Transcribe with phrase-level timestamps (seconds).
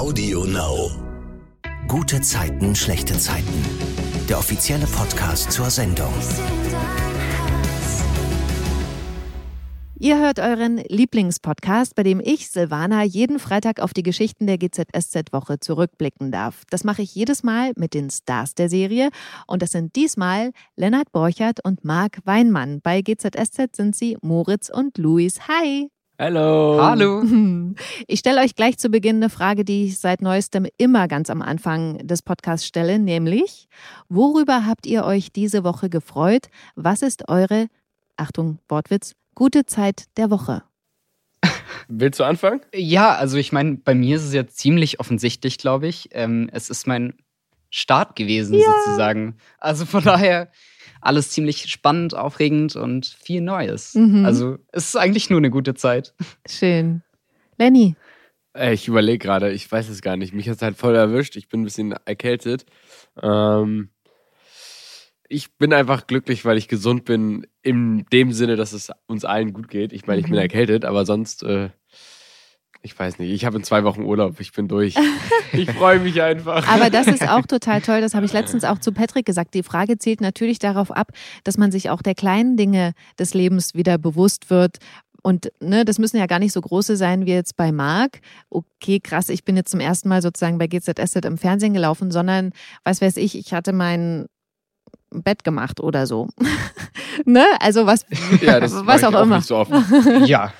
[0.00, 0.90] Audio Now.
[1.86, 3.62] Gute Zeiten, schlechte Zeiten.
[4.30, 6.10] Der offizielle Podcast zur Sendung.
[9.98, 15.60] Ihr hört euren Lieblingspodcast, bei dem ich, Silvana, jeden Freitag auf die Geschichten der GZSZ-Woche
[15.60, 16.62] zurückblicken darf.
[16.70, 19.10] Das mache ich jedes Mal mit den Stars der Serie.
[19.46, 22.80] Und das sind diesmal Lennart Borchert und Marc Weinmann.
[22.80, 25.46] Bei GZSZ sind sie Moritz und Luis.
[25.46, 25.90] Hi!
[26.20, 26.78] Hallo.
[26.82, 27.22] Hallo.
[28.08, 31.40] Ich stelle euch gleich zu Beginn eine Frage, die ich seit neuestem immer ganz am
[31.40, 33.68] Anfang des Podcasts stelle, nämlich,
[34.10, 36.48] worüber habt ihr euch diese Woche gefreut?
[36.74, 37.68] Was ist eure,
[38.18, 40.62] Achtung, Wortwitz, gute Zeit der Woche?
[41.88, 42.60] Willst du anfangen?
[42.74, 46.10] Ja, also ich meine, bei mir ist es ja ziemlich offensichtlich, glaube ich.
[46.12, 47.14] Ähm, es ist mein
[47.70, 48.66] Start gewesen, Ja.
[48.84, 49.36] sozusagen.
[49.58, 50.50] Also von daher
[51.00, 53.94] alles ziemlich spannend, aufregend und viel Neues.
[53.94, 54.24] Mhm.
[54.24, 56.14] Also es ist eigentlich nur eine gute Zeit.
[56.48, 57.02] Schön.
[57.58, 57.94] Lenny,
[58.54, 60.32] Äh, Ich überlege gerade, ich weiß es gar nicht.
[60.34, 61.36] Mich hat es halt voll erwischt.
[61.36, 62.66] Ich bin ein bisschen erkältet.
[63.22, 63.90] Ähm,
[65.28, 69.52] ich bin einfach glücklich, weil ich gesund bin, in dem Sinne, dass es uns allen
[69.52, 69.92] gut geht.
[69.92, 70.40] Ich meine, ich bin Mhm.
[70.40, 71.70] erkältet, aber sonst, äh,
[72.82, 73.30] ich weiß nicht.
[73.30, 74.40] Ich habe in zwei Wochen Urlaub.
[74.40, 74.94] Ich bin durch.
[75.52, 76.66] ich freue mich einfach.
[76.66, 78.00] Aber das ist auch total toll.
[78.00, 79.54] Das habe ich letztens auch zu Patrick gesagt.
[79.54, 81.12] Die Frage zielt natürlich darauf ab,
[81.44, 84.78] dass man sich auch der kleinen Dinge des Lebens wieder bewusst wird.
[85.22, 88.20] Und ne, das müssen ja gar nicht so große sein wie jetzt bei Marc.
[88.48, 92.52] Okay, krass, ich bin jetzt zum ersten Mal sozusagen bei GZSZ im Fernsehen gelaufen, sondern
[92.84, 94.26] was weiß ich, ich hatte mein
[95.10, 96.28] Bett gemacht oder so.
[97.26, 97.44] ne?
[97.58, 98.06] Also was,
[98.40, 99.36] ja, das was ich auch immer.
[99.36, 99.72] Nicht so oft.
[100.24, 100.54] ja.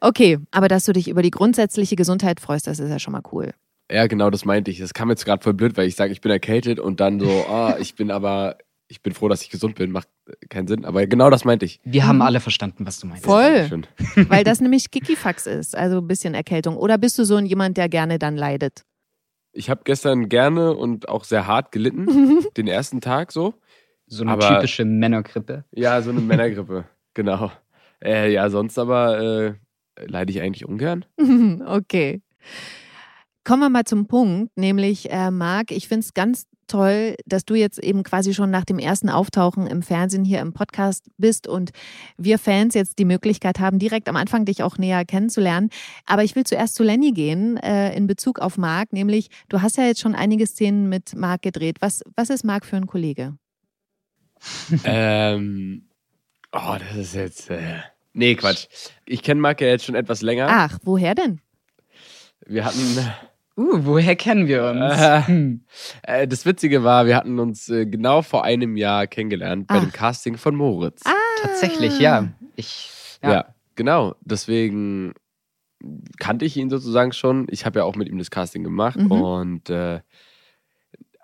[0.00, 3.22] Okay, aber dass du dich über die grundsätzliche Gesundheit freust, das ist ja schon mal
[3.32, 3.52] cool.
[3.90, 4.78] Ja, genau, das meinte ich.
[4.78, 7.28] Das kam jetzt gerade voll blöd, weil ich sage, ich bin erkältet und dann so,
[7.48, 9.90] ah, ich bin aber, ich bin froh, dass ich gesund bin.
[9.90, 10.84] Macht äh, keinen Sinn.
[10.84, 11.80] Aber genau das meinte ich.
[11.84, 13.24] Wir haben alle verstanden, was du meinst.
[13.24, 13.66] Voll.
[13.68, 13.86] Schön.
[14.28, 16.76] Weil das nämlich Kikifax ist, also ein bisschen Erkältung.
[16.76, 18.82] Oder bist du so ein jemand, der gerne dann leidet?
[19.52, 23.54] Ich habe gestern gerne und auch sehr hart gelitten, den ersten Tag so.
[24.06, 25.64] So eine Aber- typische Männergrippe.
[25.72, 27.50] Ja, so eine Männergrippe, genau.
[28.04, 29.54] Äh, ja, sonst aber äh,
[30.06, 31.04] leide ich eigentlich ungern.
[31.66, 32.22] okay.
[33.44, 37.54] Kommen wir mal zum Punkt, nämlich äh, Marc, ich finde es ganz toll, dass du
[37.54, 41.70] jetzt eben quasi schon nach dem ersten Auftauchen im Fernsehen hier im Podcast bist und
[42.16, 45.70] wir Fans jetzt die Möglichkeit haben, direkt am Anfang dich auch näher kennenzulernen.
[46.06, 49.78] Aber ich will zuerst zu Lenny gehen äh, in Bezug auf Marc, nämlich du hast
[49.78, 51.78] ja jetzt schon einige Szenen mit Marc gedreht.
[51.80, 53.36] Was, was ist Marc für ein Kollege?
[54.84, 55.88] ähm,
[56.52, 57.50] oh, das ist jetzt.
[57.50, 57.80] Äh,
[58.12, 58.66] nee, Quatsch.
[59.06, 60.46] Ich kenne Marc ja jetzt schon etwas länger.
[60.50, 61.40] Ach, woher denn?
[62.46, 62.98] Wir hatten.
[63.56, 65.00] Uh, woher kennen wir uns?
[65.00, 65.22] Äh.
[65.26, 65.64] Hm.
[66.02, 69.80] Äh, das Witzige war, wir hatten uns äh, genau vor einem Jahr kennengelernt bei Ach.
[69.80, 71.02] dem Casting von Moritz.
[71.04, 71.12] Ah.
[71.42, 72.28] Tatsächlich, ja.
[72.54, 73.32] Ich, Ja.
[73.32, 73.54] ja.
[73.74, 74.14] genau.
[74.20, 75.12] Deswegen
[76.18, 77.46] kannte ich ihn sozusagen schon.
[77.50, 79.10] Ich habe ja auch mit ihm das Casting gemacht Mhm.
[79.12, 80.00] und äh,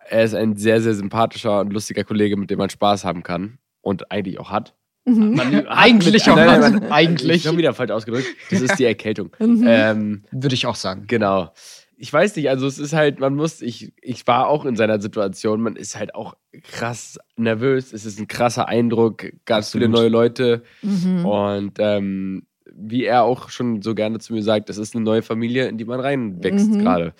[0.08, 3.58] er ist ein sehr, sehr sympathischer und lustiger Kollege, mit dem man Spaß haben kann
[3.80, 4.74] und eigentlich auch hat.
[5.04, 5.34] Mhm.
[5.34, 7.42] Man Eigentlich auch nein, nein, Eigentlich.
[7.42, 8.26] Schon wieder falsch ausgedrückt.
[8.50, 9.30] Das ist die Erkältung.
[9.38, 9.64] Mhm.
[9.66, 11.04] ähm, Würde ich auch sagen.
[11.06, 11.52] genau.
[11.96, 15.00] Ich weiß nicht, also es ist halt, man muss, ich, ich war auch in seiner
[15.00, 17.92] Situation, man ist halt auch krass nervös.
[17.92, 20.00] Es ist ein krasser Eindruck, ganz viele Absolut.
[20.02, 20.62] neue Leute.
[20.82, 21.24] Mhm.
[21.24, 25.22] Und ähm, wie er auch schon so gerne zu mir sagt, das ist eine neue
[25.22, 26.78] Familie, in die man reinwächst Mhm.
[26.80, 27.14] gerade.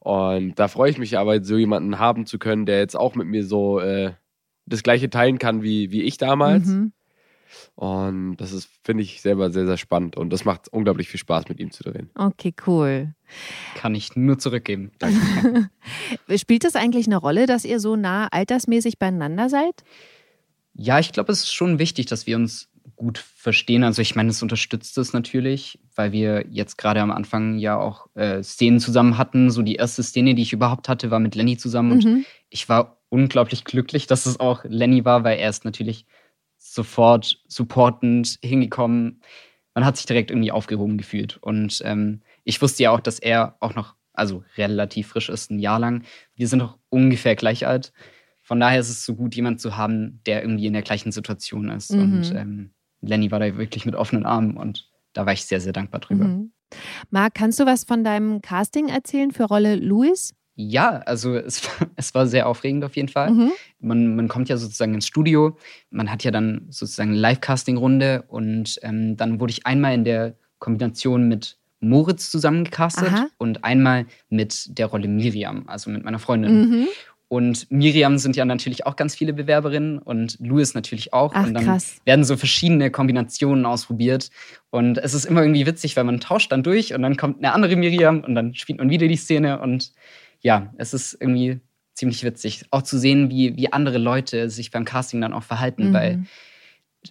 [0.00, 3.26] Und da freue ich mich aber, so jemanden haben zu können, der jetzt auch mit
[3.26, 4.12] mir so äh,
[4.66, 6.66] das gleiche teilen kann wie, wie ich damals.
[6.66, 6.92] Mhm.
[7.74, 10.16] Und das ist, finde ich, selber sehr, sehr spannend.
[10.16, 12.10] Und das macht unglaublich viel Spaß, mit ihm zu drehen.
[12.14, 13.14] Okay, cool.
[13.74, 14.92] Kann ich nur zurückgeben.
[16.36, 19.84] Spielt das eigentlich eine Rolle, dass ihr so nah altersmäßig beieinander seid?
[20.74, 23.84] Ja, ich glaube, es ist schon wichtig, dass wir uns gut verstehen.
[23.84, 28.08] Also ich meine, es unterstützt es natürlich, weil wir jetzt gerade am Anfang ja auch
[28.14, 29.50] äh, Szenen zusammen hatten.
[29.50, 31.92] So die erste Szene, die ich überhaupt hatte, war mit Lenny zusammen.
[31.92, 32.24] Und Mhm.
[32.50, 36.06] ich war unglaublich glücklich, dass es auch Lenny war, weil er ist natürlich
[36.78, 39.20] sofort supportend hingekommen.
[39.74, 41.36] Man hat sich direkt irgendwie aufgehoben gefühlt.
[41.38, 45.58] Und ähm, ich wusste ja auch, dass er auch noch, also relativ frisch ist, ein
[45.58, 46.04] Jahr lang.
[46.36, 47.92] Wir sind auch ungefähr gleich alt.
[48.42, 51.68] Von daher ist es so gut, jemanden zu haben, der irgendwie in der gleichen Situation
[51.68, 51.92] ist.
[51.92, 52.00] Mhm.
[52.00, 52.70] Und ähm,
[53.00, 56.24] Lenny war da wirklich mit offenen Armen und da war ich sehr, sehr dankbar drüber.
[56.24, 56.52] Mhm.
[57.10, 60.34] Marc, kannst du was von deinem Casting erzählen für Rolle Louis?
[60.60, 63.30] Ja, also es, war- es war sehr aufregend auf jeden Fall.
[63.30, 63.52] Mhm.
[63.78, 65.56] Man, man kommt ja sozusagen ins Studio,
[65.90, 70.34] man hat ja dann sozusagen eine Live-Casting-Runde und ähm, dann wurde ich einmal in der
[70.58, 73.28] Kombination mit Moritz zusammengecastet Aha.
[73.38, 76.68] und einmal mit der Rolle Miriam, also mit meiner Freundin.
[76.68, 76.86] Mhm.
[77.28, 81.32] Und Miriam sind ja natürlich auch ganz viele Bewerberinnen und Louis natürlich auch.
[81.34, 82.00] Ach, und dann krass.
[82.04, 84.30] werden so verschiedene Kombinationen ausprobiert.
[84.70, 87.52] Und es ist immer irgendwie witzig, weil man tauscht dann durch und dann kommt eine
[87.52, 89.60] andere Miriam und dann spielt man wieder die Szene.
[89.60, 89.92] Und
[90.40, 91.60] ja, es ist irgendwie
[91.94, 95.88] ziemlich witzig, auch zu sehen, wie, wie andere Leute sich beim Casting dann auch verhalten,
[95.88, 95.92] Mhm.
[95.94, 96.24] weil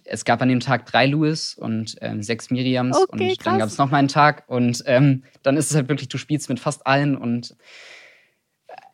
[0.04, 3.68] es gab an dem Tag drei Louis und ähm, sechs Miriams Okay, und dann gab
[3.68, 6.60] es noch mal einen Tag und ähm, dann ist es halt wirklich, du spielst mit
[6.60, 7.56] fast allen und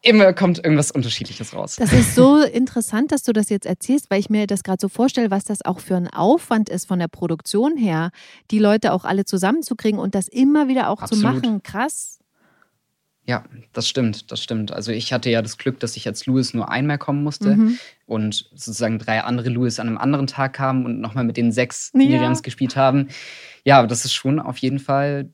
[0.02, 1.76] immer kommt irgendwas Unterschiedliches raus.
[1.76, 4.88] Das ist so interessant, dass du das jetzt erzählst, weil ich mir das gerade so
[4.88, 8.10] vorstelle, was das auch für ein Aufwand ist von der Produktion her,
[8.50, 11.24] die Leute auch alle zusammenzukriegen und das immer wieder auch Absolut.
[11.24, 11.62] zu machen.
[11.62, 12.18] Krass.
[13.26, 14.70] Ja, das stimmt, das stimmt.
[14.70, 17.78] Also ich hatte ja das Glück, dass ich als Louis nur einmal kommen musste Mhm.
[18.06, 21.90] und sozusagen drei andere Louis an einem anderen Tag kamen und nochmal mit den sechs
[21.94, 22.00] Ja.
[22.00, 23.08] Miriams gespielt haben.
[23.64, 25.30] Ja, aber das ist schon auf jeden Fall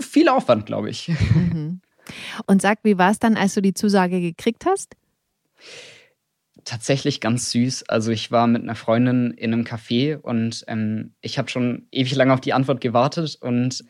[0.00, 1.08] viel Aufwand, glaube ich.
[1.08, 1.80] Mhm.
[2.46, 4.96] Und sag, wie war es dann, als du die Zusage gekriegt hast?
[6.64, 7.84] Tatsächlich ganz süß.
[7.90, 12.14] Also ich war mit einer Freundin in einem Café und ähm, ich habe schon ewig
[12.14, 13.84] lange auf die Antwort gewartet und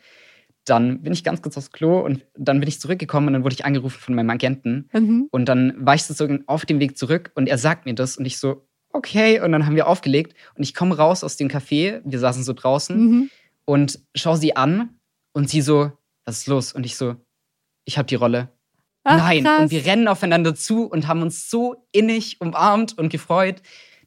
[0.65, 3.53] dann bin ich ganz kurz aufs Klo und dann bin ich zurückgekommen und dann wurde
[3.55, 5.27] ich angerufen von meinem Agenten Mhm.
[5.31, 8.25] und dann war ich sozusagen auf dem Weg zurück und er sagt mir das und
[8.25, 9.39] ich so, okay.
[9.41, 12.53] Und dann haben wir aufgelegt und ich komme raus aus dem Café, wir saßen so
[12.53, 13.29] draußen Mhm.
[13.65, 14.89] und schaue sie an
[15.33, 15.91] und sie so,
[16.25, 16.73] was ist los?
[16.73, 17.15] Und ich so,
[17.85, 18.49] ich habe die Rolle.
[19.03, 19.43] Ach, Nein.
[19.43, 19.61] krass.
[19.63, 23.61] Und wir rennen aufeinander zu und haben uns so innig umarmt und gefreut,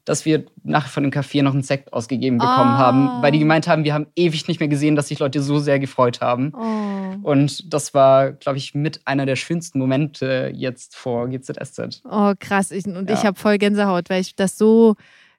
[0.08, 2.78] dass wir nachher von dem Café noch einen Sekt ausgegeben bekommen Oh.
[2.78, 5.58] haben, weil die gemeint haben, wir haben ewig nicht mehr gesehen, dass sich Leute so
[5.58, 6.52] sehr gefreut haben.
[6.54, 7.28] Oh.
[7.30, 12.02] Und das war, glaube ich, mit einer der schönsten Momente jetzt vor GZSZ.
[12.10, 12.70] oh, krass.
[12.70, 13.24] Ich, und ich Ja.
[13.24, 14.94] habe voll Gänsehaut, weil ich das so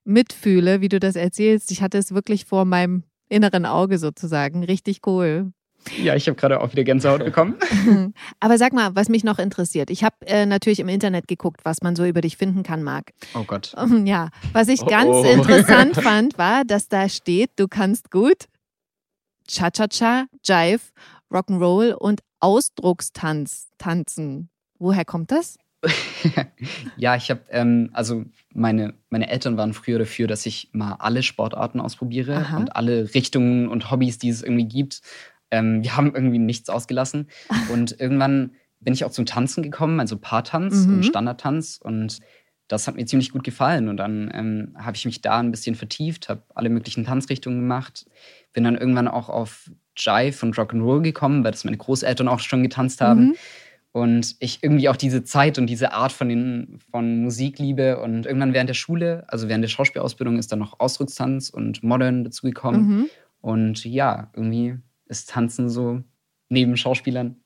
[0.05, 1.71] mitfühle, wie du das erzählst.
[1.71, 4.63] Ich hatte es wirklich vor meinem inneren Auge sozusagen.
[4.63, 5.51] Richtig cool.
[5.97, 7.55] Ja, ich habe gerade auch wieder Gänsehaut bekommen.
[8.39, 9.89] Aber sag mal, was mich noch interessiert.
[9.89, 13.11] Ich habe äh, natürlich im Internet geguckt, was man so über dich finden kann, Marc.
[13.33, 13.73] Oh Gott.
[13.77, 15.23] Ähm, Ja, was ich Oh, ganz oh.
[15.31, 18.45] interessant fand, war, dass da steht, du kannst gut
[19.47, 20.81] Cha-Cha-Cha, Jive,
[21.31, 24.49] Rock'n'Roll und Ausdruckstanz tanzen.
[24.77, 25.57] Woher kommt das?
[26.97, 31.23] ja, ich habe, ähm, also meine, meine Eltern waren früher dafür, dass ich mal alle
[31.23, 32.57] Sportarten ausprobiere Aha.
[32.57, 35.01] und alle Richtungen und Hobbys, die es irgendwie gibt.
[35.51, 37.27] Ähm, wir haben irgendwie nichts ausgelassen.
[37.71, 40.93] Und irgendwann bin ich auch zum Tanzen gekommen, also Paartanz Mhm.
[40.93, 41.79] und Standardtanz.
[41.83, 42.19] Und
[42.69, 43.89] das hat mir ziemlich gut gefallen.
[43.89, 48.05] Und dann ähm, habe ich mich da ein bisschen vertieft, habe alle möglichen Tanzrichtungen gemacht.
[48.53, 52.63] Bin dann irgendwann auch auf Jive und Rock'n'Roll gekommen, weil das meine Großeltern auch schon
[52.63, 53.21] getanzt haben.
[53.29, 53.35] Mhm.
[53.91, 57.99] Und ich irgendwie auch diese Zeit und diese Art von, den, von Musik liebe.
[57.99, 62.23] Und irgendwann während der Schule, also während der Schauspielausbildung, ist dann noch Ausdruckstanz und Modern
[62.23, 62.81] dazugekommen.
[62.87, 63.09] Mhm.
[63.41, 64.77] Und ja, irgendwie
[65.09, 66.01] ist Tanzen so
[66.49, 67.41] neben Schauspielern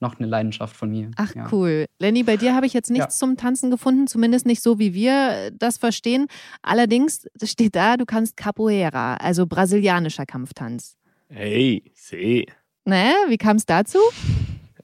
[0.00, 1.10] noch eine Leidenschaft von mir.
[1.16, 1.48] Ach ja.
[1.50, 1.86] cool.
[1.98, 5.30] Lenny, bei dir habe ich jetzt nichts zum Tanzen gefunden, zumindest nicht so, wie wir
[5.30, 6.28] äh, das verstehen.
[6.62, 10.96] Allerdings steht da, du kannst Capoeira, also brasilianischer Kampftanz.
[11.28, 12.46] Hey, seh.
[12.84, 13.12] Ne?
[13.28, 13.98] Wie kam es dazu?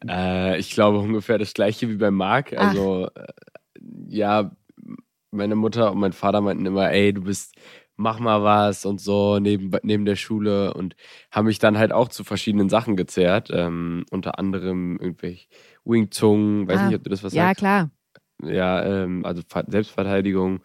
[0.06, 2.52] Äh, ich glaube ungefähr das gleiche wie bei Marc.
[2.56, 2.68] Ach.
[2.68, 3.32] Also, äh,
[4.08, 4.50] ja,
[5.30, 7.54] meine Mutter und mein Vater meinten immer, ey, du bist,
[7.96, 10.96] mach mal was und so neben, neben der Schule und
[11.30, 13.50] haben mich dann halt auch zu verschiedenen Sachen gezerrt.
[13.52, 15.46] Ähm, unter anderem irgendwelche
[15.84, 17.58] Wing Chun, weiß Ah, nicht, ob du das was ja, sagst.
[17.58, 17.90] klar.
[18.42, 20.60] Ja, ähm, also Ver- Selbstverteidigung.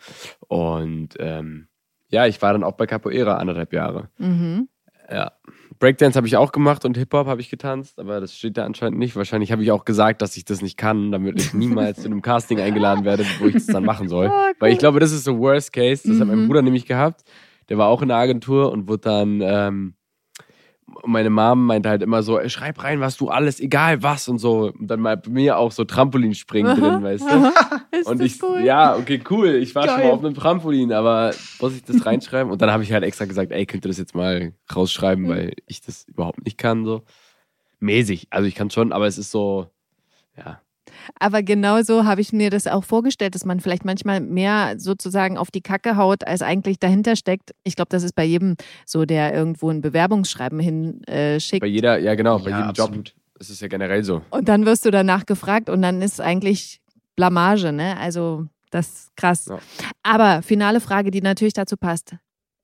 [0.47, 1.67] Und ähm,
[2.09, 4.09] ja, ich war dann auch bei Capoeira anderthalb Jahre.
[4.17, 4.67] Mhm.
[5.11, 5.31] Ja.
[5.79, 8.99] Breakdance habe ich auch gemacht und Hip-Hop habe ich getanzt, aber das steht da anscheinend
[8.99, 9.15] nicht.
[9.15, 12.21] Wahrscheinlich habe ich auch gesagt, dass ich das nicht kann, damit ich niemals zu einem
[12.21, 14.29] Casting eingeladen werde, wo ich das dann machen soll.
[14.31, 16.05] Oh, Weil ich glaube, das ist so Worst Case.
[16.07, 16.47] Das hat mein Mhm.
[16.47, 17.21] Bruder nämlich gehabt.
[17.69, 19.41] Der war auch in der Agentur und wurde dann.
[19.41, 19.93] Ähm,
[21.05, 24.37] meine Mom meinte halt immer so: "Ey, Schreib rein, was du alles, egal was und
[24.39, 24.71] so.
[24.77, 27.51] Und dann mal bei mir auch so Trampolinspringen drin, weißt du?
[28.09, 28.61] Und ich, cool?
[28.61, 29.55] ja, okay, cool.
[29.55, 30.07] Ich war schon Geil.
[30.07, 32.51] mal auf einem Trampolin, aber muss ich das reinschreiben?
[32.51, 35.29] Und dann habe ich halt extra gesagt, ey, könnt ihr das jetzt mal rausschreiben, Mhm.
[35.29, 37.03] weil ich das überhaupt nicht kann, so.
[37.79, 38.27] Mäßig.
[38.29, 39.67] Also ich kann schon, aber es ist so,
[40.37, 40.61] ja.
[41.19, 45.37] Aber genau so habe ich mir das auch vorgestellt, dass man vielleicht manchmal mehr sozusagen
[45.37, 47.51] auf die Kacke haut, als eigentlich dahinter steckt.
[47.63, 51.09] Ich glaube, das ist bei jedem so, der irgendwo ein Bewerbungsschreiben hinschickt.
[51.09, 51.61] Äh, schickt.
[51.61, 53.15] Bei jeder, ja genau, bei Ja, jedem Job absolut.
[53.39, 54.21] ist es ja generell so.
[54.31, 56.81] und dann wirst du danach gefragt und dann ist eigentlich
[57.15, 57.97] Blamage, ne?
[57.97, 59.45] Also das ist krass.
[59.47, 59.59] Ja.
[60.03, 62.15] Aber finale Frage, die natürlich dazu passt.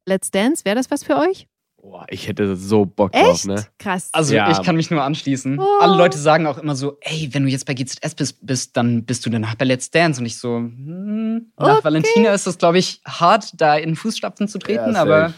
[0.05, 1.47] Let's Dance, wäre das was für euch?
[1.87, 3.45] Boah, ich hätte so Bock drauf, Echt?
[3.45, 3.63] ne?
[3.77, 4.09] Krass.
[4.11, 4.49] Also Ja.
[4.51, 5.59] ich kann mich nur anschließen.
[5.59, 5.63] Oh.
[5.81, 9.05] Alle Leute sagen auch immer so, ey, wenn du jetzt bei GZS bist, bist dann
[9.05, 10.19] bist du danach bei Let's Dance.
[10.19, 11.83] Und ich so, hm, nach Okay.
[11.83, 14.99] Valentina ist das, glaube ich, hart, da in Fußstapfen zu treten, Ja, safe.
[15.13, 15.33] aber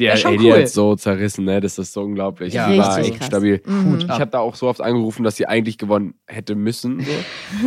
[0.00, 0.60] Die, Ja, schon ey, die cool.
[0.62, 1.60] hat so zerrissen, ne?
[1.60, 2.54] Das ist so unglaublich.
[2.54, 3.26] Ja, die war richtig echt krass.
[3.28, 3.62] stabil.
[3.66, 3.90] Mhm.
[3.90, 4.04] Gut.
[4.04, 7.00] Ich habe da auch so oft angerufen, dass sie eigentlich gewonnen hätte müssen.
[7.00, 7.12] So.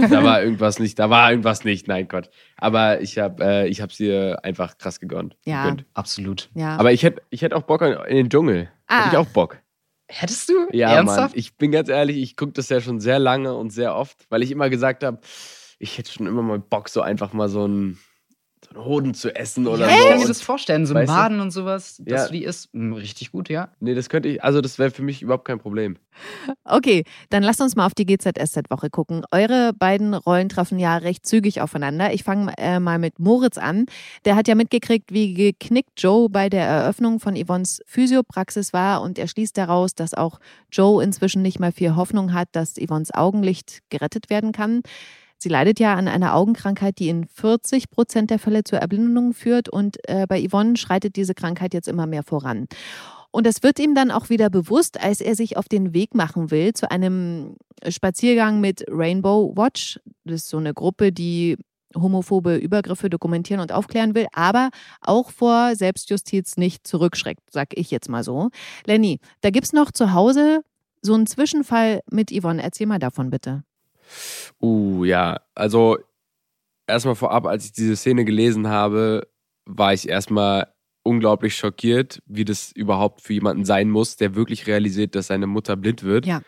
[0.10, 2.32] da war irgendwas nicht, da war irgendwas nicht, nein Gott.
[2.58, 5.38] Aber ich habe äh, ich hab sie einfach krass gegönnt.
[5.46, 5.63] Ja.
[5.63, 5.86] gegönnt.
[5.94, 6.50] Absolut.
[6.56, 6.75] Ja.
[6.78, 8.70] Aber ich hätte ich hätt auch Bock in den Dschungel.
[8.88, 9.06] Ah.
[9.06, 9.60] Hätte ich auch Bock.
[10.08, 10.54] Hättest du?
[10.72, 10.98] Ja, Mann.
[11.08, 11.38] Ernsthaft?
[11.38, 14.42] Ich bin ganz ehrlich, ich gucke das ja schon sehr lange und sehr oft, weil
[14.44, 15.20] ich immer gesagt habe,
[15.80, 17.68] ich hätte schon immer mal Bock, so einfach mal so so
[18.74, 20.03] einen Hoden zu essen oder ja, so.
[20.03, 21.13] ich kann mir das vorstellen, so Weißt du?
[21.13, 22.27] Maden und sowas, dass Ja.
[22.27, 22.70] du die isst.
[22.74, 23.70] Hm, Richtig gut, ja.
[23.79, 25.98] Nee, das könnte ich, also das wäre für mich überhaupt kein Problem.
[26.63, 29.24] Okay, dann lasst uns mal auf die GZSZ-Woche gucken.
[29.32, 32.13] Eure beiden Rollen treffen ja recht zügig aufeinander.
[32.13, 33.86] Ich fange äh, mal mit Moritz an.
[34.25, 39.17] Der hat ja mitgekriegt, wie geknickt Joe bei der Eröffnung von Yvonnes Physiopraxis war und
[39.17, 40.39] er schließt daraus, dass auch
[40.72, 44.82] Joe inzwischen nicht mehr viel Hoffnung hat, dass Yvonnes Augenlicht gerettet werden kann.
[45.44, 49.68] Sie leidet ja an einer Augenkrankheit, die in 40 Prozent der Fälle zur Erblindung führt
[49.68, 52.68] und äh, bei Yvonne schreitet diese Krankheit jetzt immer mehr voran.
[53.30, 56.50] Und das wird ihm dann auch wieder bewusst, als er sich auf den Weg machen
[56.50, 60.00] will zu einem Spaziergang mit Rainbow Watch.
[60.24, 61.58] Das ist so eine Gruppe, die
[61.94, 64.70] homophobe Übergriffe dokumentieren und aufklären will, aber
[65.02, 68.50] auch vor Selbstjustiz nicht zurückschreckt, sag ich jetzt mal so.
[68.86, 70.62] Lenny, da gibt's noch zu Hause
[71.02, 72.64] so einen Zwischenfall mit Yvonne.
[72.64, 73.64] Erzähl mal davon bitte.
[74.62, 75.41] Uh, ja.
[75.55, 75.98] Also,
[76.88, 79.27] erstmal vorab, als ich diese Szene gelesen habe,
[79.65, 85.15] war ich erstmal unglaublich schockiert, wie das überhaupt für jemanden sein muss, der wirklich realisiert,
[85.15, 86.25] dass seine Mutter blind wird.
[86.25, 86.41] Ja.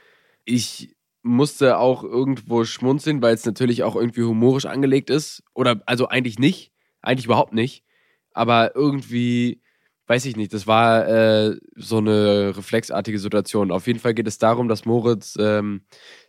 [0.45, 5.43] Ich musste auch irgendwo schmunzeln, weil es natürlich auch irgendwie humorisch angelegt ist.
[5.53, 6.71] Oder, also eigentlich nicht.
[7.01, 7.83] Eigentlich überhaupt nicht.
[8.31, 9.61] Aber irgendwie,
[10.07, 13.71] weiß ich nicht, das war äh, so eine reflexartige Situation.
[13.71, 15.81] Auf jeden Fall geht es darum, dass Moritz ähm,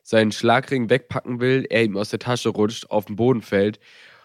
[0.02, 3.78] seinen Schlagring wegpacken will, er ihm aus der Tasche rutscht, auf den Boden fällt.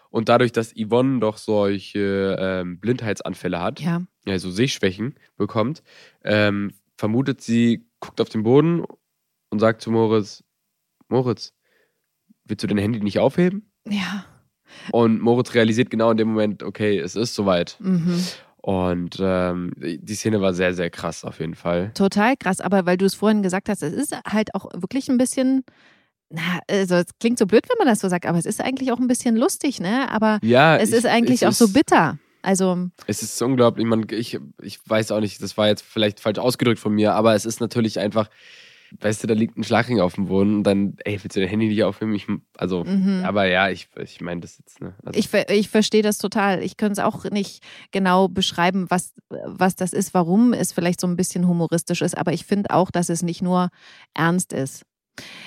[0.09, 4.01] Und dadurch, dass Yvonne doch solche ähm, Blindheitsanfälle hat, Ja.
[4.25, 5.83] also Sehschwächen bekommt,
[6.23, 8.83] ähm, vermutet sie, guckt auf den Boden
[9.49, 10.43] und sagt zu Moritz,
[11.07, 11.53] Moritz,
[12.45, 13.71] willst du dein Handy nicht aufheben?
[13.87, 14.25] Ja.
[14.91, 17.77] Und Moritz realisiert genau in dem Moment, okay, es ist soweit.
[17.79, 18.23] Mhm.
[18.61, 21.91] Und ähm, die Szene war sehr, sehr krass auf jeden Fall.
[21.95, 25.17] Total krass, aber weil du es vorhin gesagt hast, es ist halt auch wirklich ein
[25.17, 25.63] bisschen,
[26.29, 28.91] na, also es klingt so blöd, wenn man das so sagt, aber es ist eigentlich
[28.91, 30.09] auch ein bisschen lustig, ne?
[30.11, 32.19] Aber Ja, es ich- ist eigentlich es auch so ist- bitter.
[32.43, 33.85] Also, Es ist unglaublich.
[33.85, 37.35] Man, ich, ich weiß auch nicht, das war jetzt vielleicht falsch ausgedrückt von mir, aber
[37.35, 38.29] es ist natürlich einfach,
[38.99, 41.49] weißt du, da liegt ein Schlagring auf dem Boden und dann, ey, willst du dein
[41.49, 42.13] Handy nicht aufnehmen?
[42.13, 43.23] Ich, also, mhm.
[43.23, 44.93] aber ja, ich, ich meine das jetzt, ne?
[45.05, 46.61] Also, ich, ich verstehe das total.
[46.63, 51.07] Ich könnte es auch nicht genau beschreiben, was, was das ist, warum es vielleicht so
[51.07, 53.69] ein bisschen humoristisch ist, aber ich finde auch, dass es nicht nur
[54.13, 54.83] ernst ist.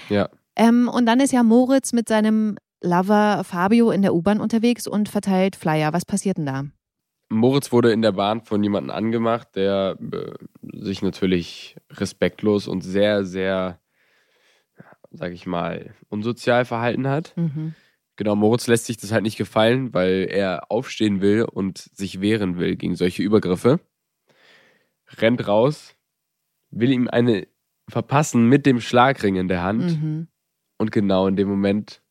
[0.09, 0.29] Ja.
[0.57, 5.09] Ähm, und dann ist ja Moritz mit seinem Lover Fabio in der U-Bahn unterwegs und
[5.09, 5.93] verteilt Flyer.
[5.93, 6.65] Was passiert denn da?
[7.29, 10.33] Moritz wurde in der Bahn von jemandem angemacht, der äh,
[10.81, 13.81] sich natürlich respektlos und sehr, sehr,
[15.11, 17.33] sag ich mal, unsozial verhalten hat.
[17.37, 17.75] Mhm.
[18.17, 22.59] Genau, Moritz lässt sich das halt nicht gefallen, weil er aufstehen will und sich wehren
[22.59, 23.81] will gegen solche Übergriffe.
[25.19, 25.97] Rennt raus,
[26.71, 27.49] will ihm eine
[27.89, 30.29] verpassen mit dem Schlagring in der Hand Mhm.
[30.79, 32.03] und genau in dem Moment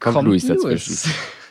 [0.00, 0.96] kommt, Luis dazwischen.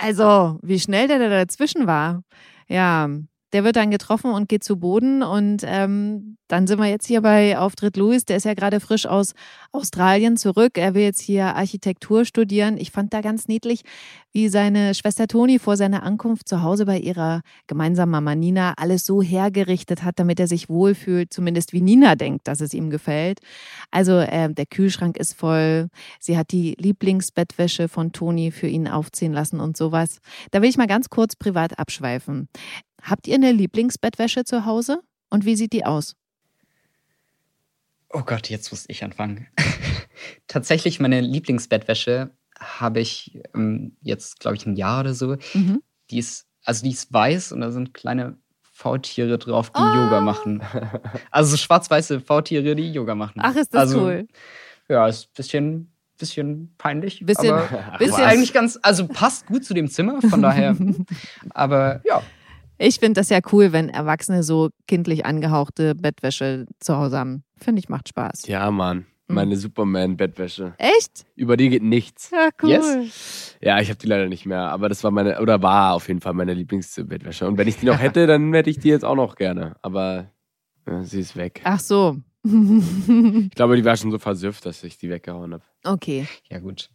[0.00, 2.22] Also, wie schnell der da dazwischen war.
[2.68, 3.08] Ja,
[3.52, 5.22] der wird dann getroffen und geht zu Boden.
[5.22, 8.24] Und ähm, dann sind wir jetzt hier bei Auftritt Louis.
[8.24, 9.32] Der ist ja gerade frisch aus
[9.72, 10.76] Australien zurück.
[10.76, 12.76] Er will jetzt hier Architektur studieren.
[12.76, 13.82] Ich fand da ganz niedlich,
[14.32, 19.06] wie seine Schwester Toni vor seiner Ankunft zu Hause bei ihrer gemeinsamen Mama Nina alles
[19.06, 21.32] so hergerichtet hat, damit er sich wohlfühlt.
[21.32, 23.40] Zumindest wie Nina denkt, dass es ihm gefällt.
[23.90, 25.88] Also äh, der Kühlschrank ist voll.
[26.20, 30.20] Sie hat die Lieblingsbettwäsche von Toni für ihn aufziehen lassen und sowas.
[30.50, 32.48] Da will ich mal ganz kurz privat abschweifen.
[33.02, 35.00] Habt ihr eine Lieblingsbettwäsche zu Hause?
[35.30, 36.14] Und wie sieht die aus?
[38.10, 39.46] Oh Gott, jetzt muss ich anfangen.
[40.48, 45.36] Tatsächlich, meine Lieblingsbettwäsche habe ich ähm, jetzt, glaube ich, ein Jahr oder so.
[45.54, 45.82] Mhm.
[46.10, 50.04] Die ist, also die ist weiß und da sind kleine Faultiere drauf, die Ah.
[50.04, 50.62] Yoga machen.
[51.30, 53.40] Also so schwarz-weiße Faultiere, die Yoga machen.
[53.42, 54.26] Ach, ist das also, cool.
[54.88, 57.24] Ja, ist ein bisschen, bisschen peinlich.
[57.24, 60.76] Bisschen- aber bisschen- eigentlich ganz, also passt gut zu dem Zimmer, von daher.
[61.50, 62.22] aber ja,
[62.78, 67.44] Ich finde das ja cool, wenn Erwachsene so kindlich angehauchte Bettwäsche zu Hause haben.
[67.56, 68.46] Finde ich, macht Spaß.
[68.46, 69.06] Ja, Mann.
[69.30, 70.74] Meine Superman-Bettwäsche.
[70.78, 71.26] Echt?
[71.34, 72.30] Über die geht nichts.
[72.30, 72.70] Ja, cool.
[72.70, 73.56] Yes.
[73.60, 76.22] Ja, ich habe die leider nicht mehr, aber das war meine, oder war auf jeden
[76.22, 77.46] Fall meine Lieblingsbettwäsche.
[77.46, 79.76] Und wenn ich die noch hätte, dann hätte ich die jetzt auch noch gerne.
[79.82, 80.30] Aber
[80.86, 81.60] ja, sie ist weg.
[81.64, 82.16] Ach so.
[82.44, 85.64] Ich glaube, die war schon so versüfft, dass ich die weggehauen habe.
[85.84, 86.26] okay.
[86.48, 86.88] ja gut.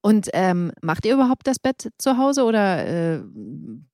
[0.00, 3.20] Und ähm, macht ihr überhaupt das Bett zu Hause oder äh,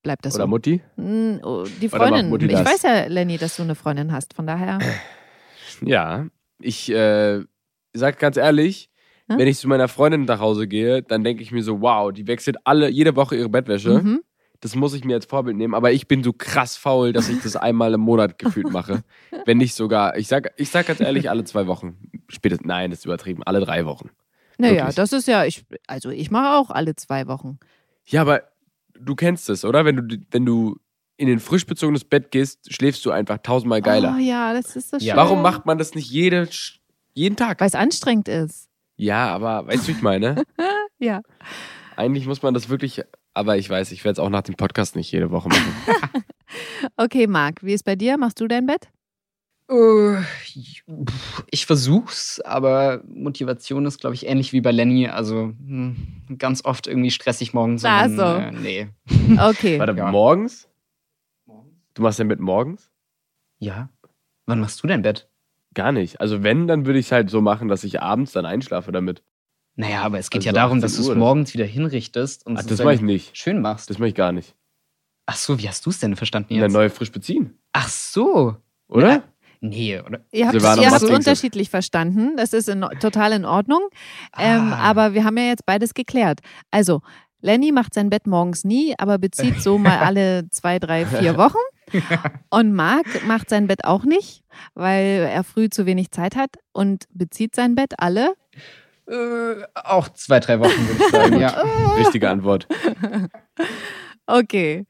[0.02, 0.48] bleibt das Oder so?
[0.48, 0.82] Mutti?
[0.96, 2.32] Mm, oh, Die Freundin.
[2.40, 2.66] Ich das?
[2.66, 4.34] weiß ja, Lenny, dass du eine Freundin hast.
[4.34, 4.78] Von daher.
[5.84, 6.26] Ja.
[6.60, 7.40] Ich äh,
[7.94, 8.90] sag ganz ehrlich,
[9.28, 9.38] Ja?
[9.38, 12.26] wenn ich zu meiner Freundin nach Hause gehe, dann denke ich mir so, wow, die
[12.28, 14.00] wechselt alle jede Woche ihre Bettwäsche.
[14.00, 14.22] Mhm.
[14.60, 17.42] Das muss ich mir als Vorbild nehmen, aber ich bin so krass faul, dass ich
[17.42, 19.02] das einmal im Monat gefühlt mache.
[19.46, 21.98] Wenn nicht sogar, ich sag, ich sag ganz ehrlich, alle zwei Wochen.
[22.28, 24.10] Spätestens, nein, das ist übertrieben, alle drei Wochen.
[24.58, 24.94] Naja, Wirklich.
[24.96, 27.58] das ist ja, ich, also ich mache auch alle zwei Wochen.
[28.06, 28.42] Ja, aber
[28.98, 29.84] du kennst es, oder?
[29.84, 30.76] Wenn du, wenn du
[31.16, 34.14] in ein frisch bezogenes Bett gehst, schläfst du einfach tausendmal geiler.
[34.16, 35.00] Oh ja, das ist schön.
[35.00, 35.16] Ja.
[35.16, 36.48] Warum macht man das nicht jede,
[37.14, 37.60] jeden Tag?
[37.60, 38.68] Weil es anstrengend ist.
[38.96, 40.42] Ja, aber weißt du, wie ich meine?
[41.00, 41.22] Ja.
[41.96, 43.02] Eigentlich muss man das wirklich,
[43.34, 45.74] aber ich weiß, ich werde es auch nach dem Podcast nicht jede Woche machen.
[46.96, 48.16] Okay, Marc, wie ist bei dir?
[48.16, 48.88] Machst du dein Bett?
[49.74, 50.22] Äh,
[51.50, 55.08] Ich versuch's, aber Motivation ist, glaube ich, ähnlich wie bei Lenny.
[55.08, 55.96] Also hm,
[56.38, 57.82] ganz oft irgendwie stressig morgens.
[57.82, 58.22] dann, so.
[58.22, 58.88] Äh, nee.
[59.40, 59.78] Okay.
[59.78, 60.10] Warte, Ja.
[60.10, 60.68] morgens?
[61.94, 62.90] Du machst dein Bett morgens?
[63.58, 63.88] Ja.
[64.46, 65.28] Wann machst du dein Bett?
[65.74, 66.20] Gar nicht.
[66.20, 69.22] Also wenn, dann würde ich es halt so machen, dass ich abends dann einschlafe damit.
[69.76, 72.46] Naja, aber es geht Also ja so darum, 18 dass du es morgens wieder hinrichtest
[72.46, 73.36] und Ach, es das dann mache ich nicht.
[73.36, 73.90] schön machst.
[73.90, 74.54] Das mache ich gar nicht.
[75.26, 76.72] Ach so, wie hast du es denn verstanden jetzt?
[76.72, 78.56] neu frisch beziehen, Ach so.
[78.88, 79.08] oder?
[79.08, 79.22] Ja.
[79.68, 80.20] Nee, oder?
[80.32, 81.16] Ihr habt ihr habt's nichts.
[81.16, 82.36] unterschiedlich verstanden.
[82.36, 83.80] Das ist in, total in Ordnung.
[84.38, 84.76] Ähm, Ah.
[84.90, 86.40] aber wir haben ja jetzt beides geklärt.
[86.70, 87.00] Also,
[87.40, 91.58] Lenny macht sein Bett morgens nie, aber bezieht so mal alle zwei, drei, vier Wochen.
[92.50, 94.42] Und Marc macht sein Bett auch nicht,
[94.74, 98.34] weil er früh zu wenig Zeit hat und bezieht sein Bett alle.
[99.06, 101.38] Äh, auch zwei, drei Wochen, würde ich sagen.
[101.40, 101.48] ja.
[101.98, 102.66] Richtige Antwort.
[104.26, 104.86] Okay.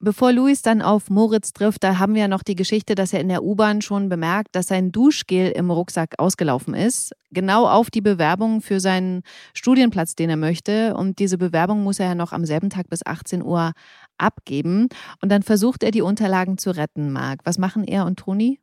[0.00, 3.20] Bevor Luis dann auf Moritz trifft, da haben wir ja noch die Geschichte, dass er
[3.20, 7.12] in der U-Bahn schon bemerkt, dass sein Duschgel im Rucksack ausgelaufen ist.
[7.30, 10.94] Genau auf die Bewerbung für seinen Studienplatz, den er möchte.
[10.94, 13.72] Und diese Bewerbung muss er ja noch am selben Tag bis 18 Uhr
[14.16, 14.88] abgeben.
[15.20, 17.40] Und dann versucht er, die Unterlagen zu retten, Marc.
[17.44, 18.58] Was machen er und Toni?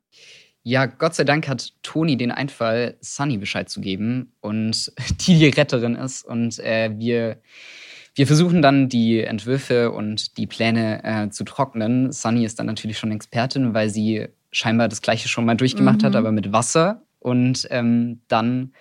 [0.64, 5.48] Ja, Gott sei Dank hat Toni den Einfall, Sunny Bescheid zu geben und die die
[5.50, 6.24] Retterin ist.
[6.24, 7.40] Und äh, wir,
[8.16, 12.10] wir versuchen dann die Entwürfe und die Pläne äh, zu trocknen.
[12.12, 16.12] Sunny ist dann natürlich schon Expertin, weil sie scheinbar das Gleiche schon mal durchgemacht hat,
[16.12, 16.16] Mhm.
[16.18, 17.02] aber mit Wasser.
[17.20, 18.72] Und ähm, dann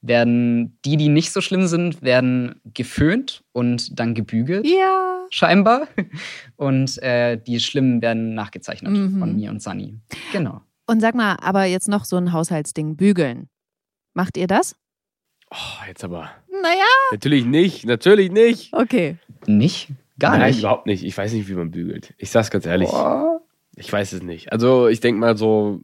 [0.00, 4.64] werden die, die nicht so schlimm sind, werden geföhnt und dann gebügelt.
[4.66, 5.26] Ja.
[5.30, 5.88] Scheinbar.
[6.56, 9.18] Und äh, die Schlimmen werden nachgezeichnet Mhm.
[9.18, 9.98] von mir und Sunny.
[10.32, 10.60] Genau.
[10.86, 13.48] Und sag mal, aber jetzt noch so ein Haushaltsding, bügeln.
[14.14, 14.76] Macht ihr das?
[15.50, 16.30] Oh, jetzt aber.
[16.62, 16.84] Naja.
[17.12, 18.72] Natürlich nicht, natürlich nicht.
[18.72, 19.16] Okay.
[19.46, 19.88] Nicht?
[20.18, 20.60] Gar Nein, nicht.
[20.60, 21.04] überhaupt nicht.
[21.04, 22.14] Ich weiß nicht, wie man bügelt.
[22.18, 22.88] Ich sag's ganz ehrlich.
[22.88, 23.40] Boah.
[23.76, 24.52] Ich weiß es nicht.
[24.52, 25.80] Also, ich denke mal so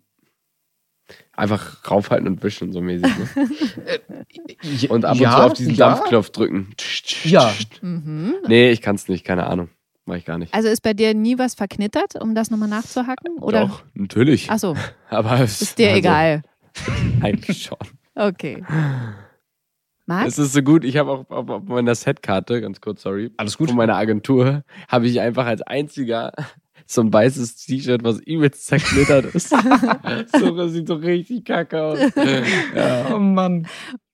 [1.32, 3.06] einfach raufhalten und wischen, so mäßig.
[3.16, 4.88] Ne?
[4.88, 5.90] Und ab und Ja, zu auf diesen ja.
[5.90, 6.74] Dampfknopf drücken.
[7.24, 7.52] Ja.
[7.82, 8.34] Mhm.
[8.48, 9.68] Nee, ich kann's nicht, keine Ahnung.
[10.06, 10.52] Mach ich gar nicht.
[10.52, 13.38] Also ist bei dir nie was verknittert, um das nochmal nachzuhacken?
[13.38, 13.66] Oder?
[13.66, 14.48] Doch, natürlich.
[14.50, 14.76] Ach so,
[15.10, 16.42] Aber es ist dir also, egal.
[17.20, 17.78] Eigentlich schon.
[18.14, 18.62] Okay.
[20.06, 20.26] Marc?
[20.26, 23.56] Es ist so gut, ich habe auch auf, auf meiner Setkarte, ganz kurz, sorry, Alles
[23.56, 23.68] gut.
[23.68, 26.32] von meiner Agentur, habe ich einfach als einziger
[26.86, 29.50] so ein weißes T-Shirt, was übelst zerknittert ist.
[30.38, 31.98] so, das sieht so richtig kacke aus.
[32.74, 33.14] Ja.
[33.14, 33.66] Oh Mann.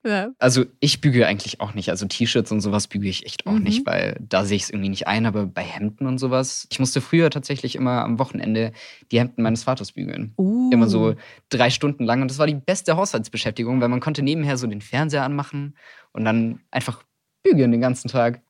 [0.04, 0.30] Ja.
[0.38, 1.90] Also ich bügele eigentlich auch nicht.
[1.90, 3.62] Also T-Shirts und sowas bügele ich echt auch Mhm.
[3.64, 5.26] nicht, weil da sehe ich es irgendwie nicht ein.
[5.26, 8.72] Aber bei Hemden und sowas, ich musste früher tatsächlich immer am Wochenende
[9.12, 10.32] die Hemden meines Vaters bügeln.
[10.38, 10.70] Uh.
[10.72, 11.16] Immer so
[11.50, 12.22] drei Stunden lang.
[12.22, 15.76] Und das war die beste Haushaltsbeschäftigung, weil man konnte nebenher so den Fernseher anmachen
[16.12, 17.02] und dann einfach
[17.42, 18.40] bügeln den ganzen Tag.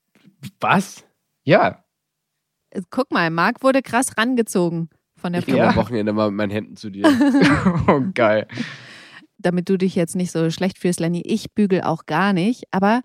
[0.60, 1.04] Was?
[1.42, 1.82] Ja.
[2.90, 6.50] Guck mal, Marc wurde krass rangezogen von der Ich komme am Wochenende mal mit meinen
[6.50, 7.04] Händen zu dir.
[7.88, 8.46] oh, geil.
[9.38, 12.64] Damit du dich jetzt nicht so schlecht fühlst, Lenny, ich bügel auch gar nicht.
[12.70, 13.00] Aber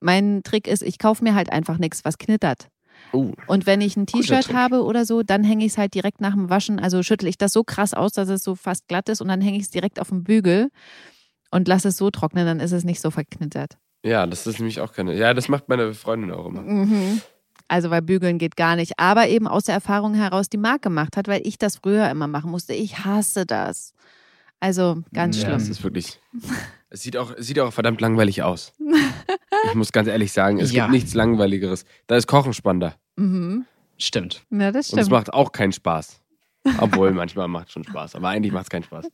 [0.00, 2.68] mein Trick ist, ich kaufe mir halt einfach nichts, was knittert.
[3.12, 6.20] Oh, Und wenn ich ein T-Shirt habe oder so, dann hänge ich es halt direkt
[6.20, 6.78] nach dem Waschen.
[6.78, 9.40] Also schüttle ich das so krass aus, dass es so fast glatt ist und dann
[9.40, 10.68] hänge ich es direkt auf dem Bügel
[11.50, 13.78] und lasse es so trocknen, dann ist es nicht so verknittert.
[14.04, 15.14] ja, das ist nämlich auch keine.
[15.14, 16.60] Ja, das macht meine Freundin auch immer.
[16.62, 17.22] Mhm.
[17.68, 18.98] Also weil bügeln geht gar nicht.
[18.98, 22.26] Aber eben aus der Erfahrung heraus, die Marc gemacht hat, weil ich das früher immer
[22.26, 22.72] machen musste.
[22.72, 23.92] Ich hasse das.
[24.60, 25.56] Also ganz Ja, schlimm.
[25.56, 26.18] es ist wirklich.
[26.90, 28.72] Es sieht auch, es sieht auch verdammt langweilig aus.
[29.68, 30.84] Ich muss ganz ehrlich sagen, es Ja.
[30.84, 31.84] gibt nichts Langweiligeres.
[32.06, 32.94] Da ist Kochen spannender.
[33.16, 33.66] Mhm.
[33.98, 34.44] Stimmt.
[34.50, 35.10] Ja, das Und es stimmt.
[35.10, 36.20] macht auch keinen Spaß.
[36.78, 38.14] Obwohl, manchmal macht es schon Spaß.
[38.14, 39.06] Aber eigentlich macht es keinen Spaß.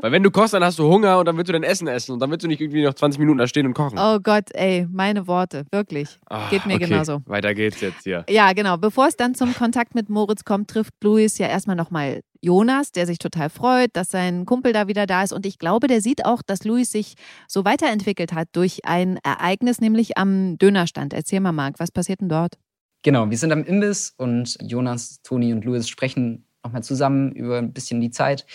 [0.00, 2.12] Weil wenn du kochst, dann hast du Hunger und dann willst du dein Essen essen
[2.12, 3.98] und dann willst du nicht irgendwie noch 20 Minuten da stehen und kochen.
[3.98, 6.18] Oh Gott, ey, meine Worte, wirklich.
[6.26, 6.86] Ah, geht mir okay.
[6.86, 7.22] genauso.
[7.26, 8.24] Weiter geht's jetzt hier.
[8.28, 8.76] Ja, genau.
[8.76, 13.06] Bevor es dann zum Kontakt mit Moritz kommt, trifft Luis ja erstmal nochmal Jonas, der
[13.06, 15.32] sich total freut, dass sein Kumpel da wieder da ist.
[15.32, 17.14] Und ich glaube, der sieht auch, dass Luis sich
[17.48, 21.14] so weiterentwickelt hat durch ein Ereignis, nämlich am Dönerstand.
[21.14, 22.58] Erzähl mal, Marc, was passiert denn dort?
[23.02, 27.72] Genau, wir sind am Imbiss und Jonas, Toni und Louis sprechen nochmal zusammen über ein
[27.72, 28.46] bisschen die Zeit.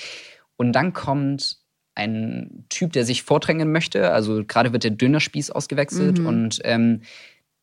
[0.59, 1.57] Und dann kommt
[1.95, 4.11] ein Typ, der sich vordrängen möchte.
[4.11, 6.25] Also gerade wird der Dönerspieß ausgewechselt Mhm.
[6.25, 7.01] und ähm,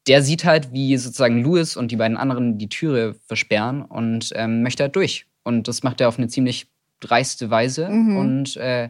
[0.09, 4.63] der sieht halt, wie sozusagen Louis und die beiden anderen die Türe versperren und ähm,
[4.63, 5.27] möchte halt durch.
[5.43, 6.69] Und das macht er auf eine ziemlich
[7.01, 7.89] dreiste Weise.
[7.89, 8.17] Mhm.
[8.17, 8.89] Und äh,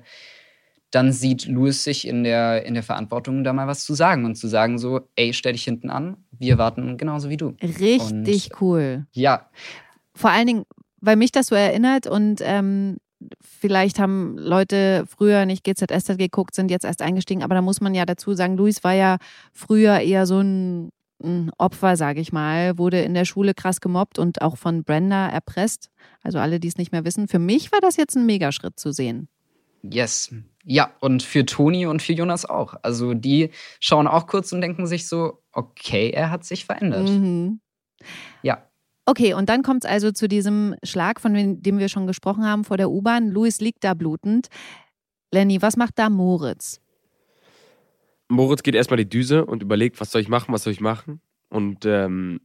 [0.90, 4.36] dann sieht Louis sich in der, in der Verantwortung, da mal was zu sagen und
[4.36, 7.56] zu sagen so, ey, stell dich hinten an, wir warten genauso wie du.
[7.62, 9.06] Richtig cool.
[9.12, 9.50] Ja,
[10.14, 10.64] Vor allen Dingen,
[11.00, 12.98] weil mich das so erinnert und ähm,
[13.40, 17.94] vielleicht haben Leute früher nicht GZSZ geguckt, sind jetzt erst eingestiegen, aber da muss man
[17.94, 19.18] ja dazu sagen, Luis war ja
[19.52, 20.90] früher eher so ein,
[21.22, 25.28] ein Opfer, sage ich mal, wurde in der Schule krass gemobbt und auch von Brenda
[25.28, 25.90] erpresst.
[26.22, 27.28] Also alle, die es nicht mehr wissen.
[27.28, 29.28] Für mich war das jetzt ein Megaschritt zu sehen.
[29.82, 30.34] yes.
[30.68, 32.74] Ja, und für Toni und für Jonas auch.
[32.82, 37.08] Also die schauen auch kurz und denken sich so, okay, er hat sich verändert.
[37.08, 37.60] Mhm.
[38.42, 38.65] Ja,
[39.06, 42.64] Okay, und dann kommt es also zu diesem Schlag, von dem wir schon gesprochen haben,
[42.64, 43.28] vor der U-Bahn.
[43.30, 44.48] Luis liegt da blutend.
[45.32, 46.80] Lenny, was macht da Moritz?
[48.28, 51.20] Moritz geht erstmal die Düse und überlegt, was soll ich machen, was soll ich machen?
[51.48, 52.40] Und ähm,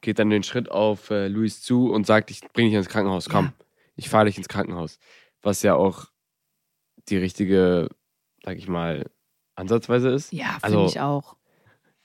[0.00, 3.28] geht dann den Schritt auf äh, Luis zu und sagt, ich bringe dich ins Krankenhaus,
[3.28, 3.52] komm, Ja.
[3.96, 4.98] ich fahre dich ins Krankenhaus.
[5.42, 6.06] Was ja auch
[7.08, 7.88] die richtige,
[8.42, 9.10] sag ich mal,
[9.54, 10.32] Ansatzweise ist.
[10.32, 11.36] Ja, finde Also- ich auch.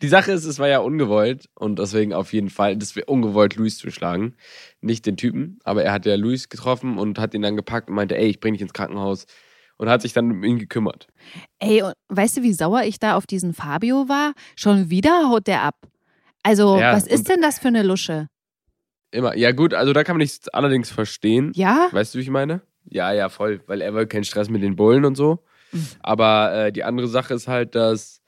[0.06, 3.56] Die Sache ist, es war ja ungewollt und deswegen auf jeden Fall, das wäre ungewollt,
[3.56, 4.36] Luis zu schlagen.
[4.80, 7.96] Nicht den Typen, aber er hat ja Luis getroffen und hat ihn dann gepackt und
[7.96, 9.26] meinte, ey, ich bring dich ins Krankenhaus
[9.78, 11.08] und hat sich dann um ihn gekümmert.
[11.58, 14.34] Ey, und weißt du, wie sauer ich da auf diesen Fabio war?
[14.56, 15.88] Schon wieder haut der ab.
[16.44, 18.28] Also, Ja, was ist denn das für eine Lusche?
[19.10, 19.36] Immer.
[19.36, 21.52] Ja, gut, also da kann man nichts allerdings verstehen.
[21.56, 21.88] Ja?
[21.90, 22.62] Weißt du, wie ich meine?
[22.88, 25.44] Ja, ja, voll, weil er will keinen Stress mit den Bullen und so.
[25.72, 25.88] Mhm.
[26.02, 28.22] Aber äh, die andere Sache ist halt, dass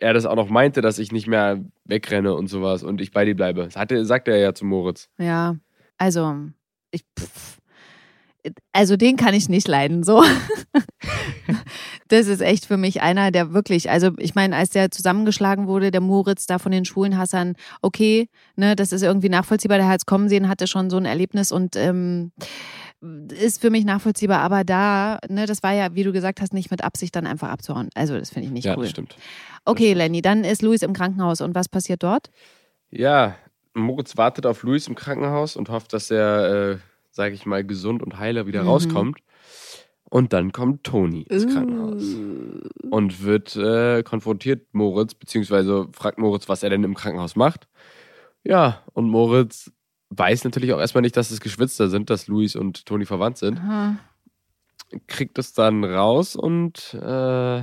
[0.00, 3.24] er das auch noch meinte, dass ich nicht mehr wegrenne und sowas und ich bei
[3.24, 3.64] dir bleibe.
[3.64, 5.08] Das hatte, sagt er ja zu Moritz.
[5.18, 5.56] Ja.
[5.98, 6.36] Also,
[6.90, 7.04] ich.
[7.18, 7.58] Pff.
[8.72, 10.24] Also, den kann ich nicht leiden, so.
[12.08, 15.92] Das ist echt für mich einer, der wirklich, also ich meine, als der zusammengeschlagen wurde,
[15.92, 20.06] der Moritz da von den Schwulenhassern, okay, ne, das ist irgendwie nachvollziehbar, der hat es
[20.06, 22.32] kommen sehen, hatte schon so ein Erlebnis und ähm,
[23.32, 26.70] ist für mich nachvollziehbar, aber da, ne, das war ja, wie du gesagt hast, nicht
[26.70, 27.88] mit Absicht dann einfach abzuhauen.
[27.94, 28.82] Also das finde ich nicht ja, cool.
[28.82, 29.16] das stimmt.
[29.64, 32.30] Okay, Lenny, dann ist Luis im Krankenhaus und was passiert dort?
[32.90, 33.36] Ja,
[33.74, 36.78] Moritz wartet auf Luis im Krankenhaus und hofft, dass er, äh,
[37.10, 38.68] sage ich mal, gesund und heiler wieder Mhm.
[38.68, 39.18] rauskommt.
[40.04, 42.02] Und dann kommt Toni ins Krankenhaus
[42.90, 47.68] und wird äh, konfrontiert Moritz, beziehungsweise fragt Moritz, was er denn im Krankenhaus macht.
[48.42, 49.70] Ja, und Moritz
[50.10, 53.58] weiß natürlich auch erstmal nicht, dass es Geschwister sind, dass Luis und Toni verwandt sind.
[53.58, 53.98] Aha.
[55.06, 57.60] Kriegt es dann raus und äh,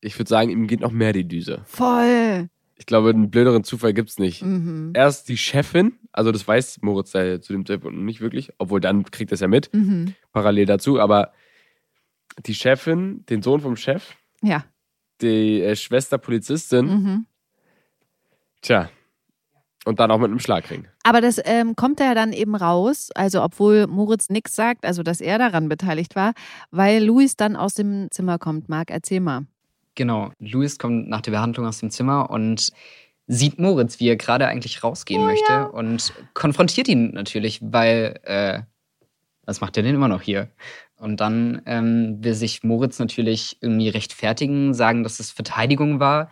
[0.00, 1.62] ich würde sagen, ihm geht noch mehr die Düse.
[1.66, 2.48] Voll.
[2.76, 4.42] Ich glaube, einen blöderen Zufall gibt es nicht.
[4.42, 4.92] Mhm.
[4.94, 9.04] Erst die Chefin, also das weiß Moritz ja zu dem Zeitpunkt nicht wirklich, obwohl dann
[9.04, 10.14] kriegt er es ja mit, Mhm.
[10.32, 11.32] parallel dazu, aber
[12.46, 14.64] die Chefin, den Sohn vom Chef, Ja.
[15.20, 17.26] die äh, Schwester Polizistin, Mhm.
[18.62, 18.90] tja,
[19.84, 20.88] und dann auch mit einem Schlagring.
[21.04, 25.20] Aber das ähm, kommt ja dann eben raus, also obwohl Moritz nichts sagt, also dass
[25.20, 26.32] er daran beteiligt war,
[26.70, 28.70] weil Luis dann aus dem Zimmer kommt.
[28.70, 29.46] Marc, erzähl mal.
[29.94, 32.72] Genau, Louis kommt nach der Behandlung aus dem Zimmer und
[33.26, 38.62] sieht Moritz, wie er gerade eigentlich rausgehen Oh, möchte und konfrontiert ihn natürlich, weil, äh,
[39.44, 40.48] was macht er denn immer noch hier?
[40.96, 46.30] Und dann ähm, will sich Moritz natürlich irgendwie rechtfertigen, sagen, dass es Verteidigung war.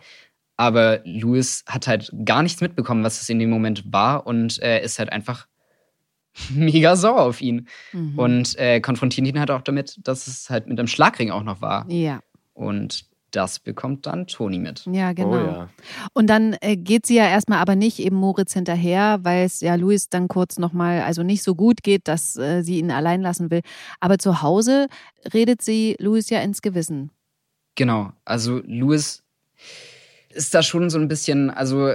[0.57, 4.83] Aber Louis hat halt gar nichts mitbekommen, was es in dem Moment war und äh,
[4.83, 5.47] ist halt einfach
[6.49, 7.67] mega sauer auf ihn.
[7.91, 8.19] Mhm.
[8.19, 11.61] Und äh, konfrontiert ihn halt auch damit, dass es halt mit einem Schlagring auch noch
[11.61, 11.89] war.
[11.89, 12.19] ja,
[12.53, 14.85] Und das bekommt dann Toni mit.
[14.85, 15.31] ja, genau.
[15.31, 15.69] Oh ja.
[16.13, 19.73] Und dann äh, geht sie ja erstmal aber nicht eben Moritz hinterher, weil es ja
[19.73, 23.49] Luis dann kurz nochmal, also nicht so gut geht, dass äh, sie ihn allein lassen
[23.49, 23.61] will.
[23.99, 24.87] Aber zu Hause
[25.33, 27.09] redet sie Luis ja ins Gewissen.
[27.73, 28.11] Genau.
[28.23, 29.22] Also Louis
[30.33, 31.93] ist da schon so ein bisschen, also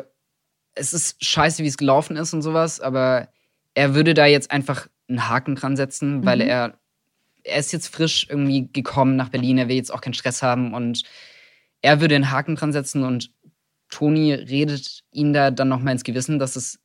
[0.75, 3.29] es ist scheiße, wie es gelaufen ist und sowas, aber
[3.75, 6.49] er würde da jetzt einfach einen Haken dran setzen, weil Mhm.
[6.49, 6.79] er,
[7.45, 10.75] er ist jetzt frisch irgendwie gekommen nach Berlin, er will jetzt auch keinen Stress haben
[10.75, 11.03] und
[11.83, 13.31] er würde einen Haken dran setzen und
[13.89, 16.79] Toni redet ihn da dann nochmal ins Gewissen, dass es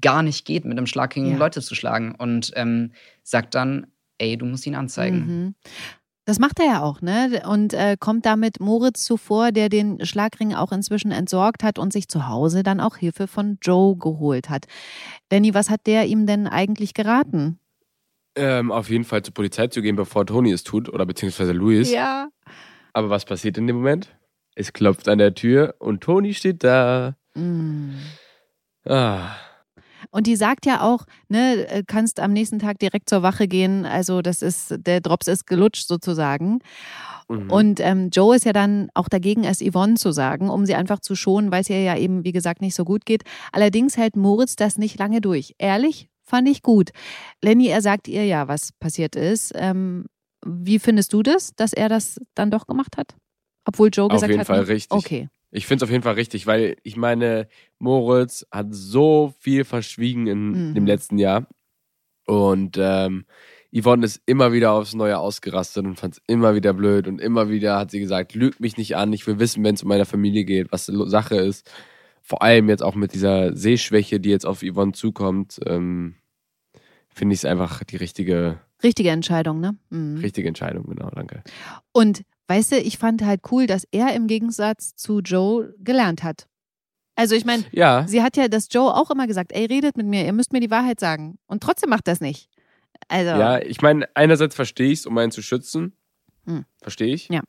[0.00, 1.36] gar nicht geht, mit einem Schlagring Ja.
[1.36, 2.92] Leute zu schlagen und ähm,
[3.22, 3.86] sagt dann,
[4.18, 5.18] ey, du musst ihn anzeigen.
[5.18, 5.54] Mhm.
[6.28, 7.40] Das macht er ja auch, ne?
[7.48, 12.06] Und äh, kommt damit Moritz zuvor, der den Schlagring auch inzwischen entsorgt hat und sich
[12.06, 14.66] zu Hause dann auch Hilfe von Joe geholt hat.
[15.30, 17.58] Danny, was hat der ihm denn eigentlich geraten?
[18.34, 21.90] Ähm, auf jeden Fall zur Polizei zu gehen, bevor Toni es tut, oder beziehungsweise Luis.
[21.90, 22.28] Ja.
[22.92, 24.14] Aber was passiert in dem Moment?
[24.54, 27.16] Es klopft an der Tür und Toni steht da.
[27.36, 27.94] Mm.
[28.84, 29.30] Ah.
[30.18, 33.86] Und die sagt ja auch, ne, äh, kannst am nächsten Tag direkt zur Wache gehen.
[33.86, 36.58] Also das ist, der Drops ist gelutscht sozusagen.
[37.28, 37.48] Mhm.
[37.48, 40.98] Und ähm, Joe ist ja dann auch dagegen, es Yvonne zu sagen, um sie einfach
[40.98, 43.22] zu schonen, weil es ihr ja eben, wie gesagt, nicht so gut geht.
[43.52, 45.54] Allerdings hält Moritz das nicht lange durch.
[45.56, 46.90] Ehrlich, fand ich gut.
[47.40, 49.52] Lenny, er sagt ihr ja, was passiert ist.
[49.54, 50.06] Ähm,
[50.44, 53.14] wie findest du das, dass er das dann doch gemacht hat?
[53.66, 54.98] Obwohl Joe Auf gesagt jeden hat, Fall hm, richtig.
[54.98, 55.28] okay.
[55.50, 60.26] Ich finde es auf jeden Fall richtig, weil ich meine, Moritz hat so viel verschwiegen
[60.26, 60.74] in Mhm.
[60.74, 61.46] dem letzten Jahr.
[62.26, 63.24] Und ähm,
[63.74, 67.06] Yvonne ist immer wieder aufs Neue ausgerastet und fand es immer wieder blöd.
[67.08, 69.82] Und immer wieder hat sie gesagt, lüg mich nicht an, ich will wissen, wenn es
[69.82, 71.70] um meine Familie geht, was Lo- Sache ist.
[72.22, 76.16] Vor allem jetzt auch mit dieser Sehschwäche, die jetzt auf Yvonne zukommt, ähm,
[77.08, 79.76] finde ich es einfach die richtige, Richtige Entscheidung, ne?
[79.90, 80.18] Mhm.
[80.18, 80.84] richtige Entscheidung.
[80.86, 81.42] Genau, danke.
[81.92, 86.48] Und weißt du, ich fand halt cool, dass er im Gegensatz zu Joe gelernt hat.
[87.14, 90.06] Also ich meine, Ja, sie hat ja das Joe auch immer gesagt, ey, redet mit
[90.06, 91.38] mir, ihr müsst mir die Wahrheit sagen.
[91.46, 92.48] Und trotzdem macht das nicht.
[93.08, 95.94] Also, Ja, ich meine, einerseits verstehe ich es, um einen zu schützen.
[96.46, 96.64] Hm.
[96.80, 97.28] Verstehe ich.
[97.28, 97.40] Ja.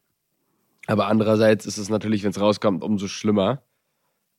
[0.87, 3.61] Aber andererseits ist es natürlich, wenn es rauskommt, umso schlimmer.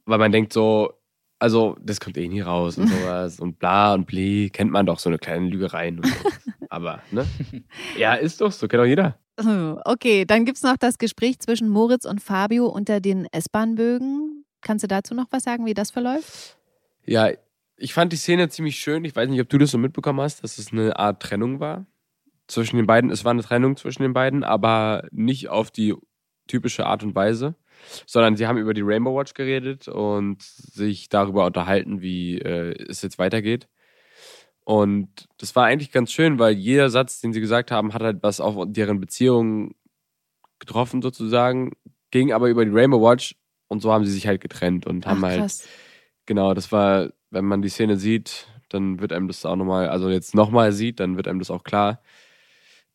[0.05, 0.95] Weil man denkt so,
[1.39, 4.51] also, das kommt eh nie raus und sowas und bla und bli.
[4.51, 6.15] Kennt man doch so eine kleine Lügereien und so.
[6.69, 7.25] Aber, ne?
[7.97, 9.17] Ja, ist doch so, kennt doch jeder.
[9.85, 14.45] Okay, dann gibt es noch das Gespräch zwischen Moritz und Fabio unter den S-Bahn-Bögen.
[14.61, 16.59] Kannst du dazu noch was sagen, wie das verläuft?
[17.07, 17.31] Ja,
[17.77, 19.05] ich fand die Szene ziemlich schön.
[19.05, 21.87] Ich weiß nicht, ob du das so mitbekommen hast, dass es eine Art Trennung war
[22.47, 23.11] zwischen den beiden.
[23.11, 25.95] Es war eine Trennung zwischen den beiden, aber nicht auf die
[26.47, 27.55] typische Art und Weise,
[28.07, 33.03] sondern sie haben über die Rainbow Watch geredet und sich darüber unterhalten, wie äh, es
[33.03, 33.69] jetzt weitergeht.
[34.65, 38.23] Und das war eigentlich ganz schön, weil jeder Satz, den sie gesagt haben, hat halt
[38.23, 39.75] was auf deren Beziehung
[40.59, 41.73] getroffen sozusagen,
[42.11, 43.37] ging aber über die Rainbow Watch
[43.69, 45.69] und so haben sie sich halt getrennt und haben Ach, halt.
[46.27, 50.11] Genau, das war, wenn man die Szene sieht, dann wird einem das auch nochmal, also
[50.11, 52.01] jetzt nochmal sieht, dann wird einem das auch klar.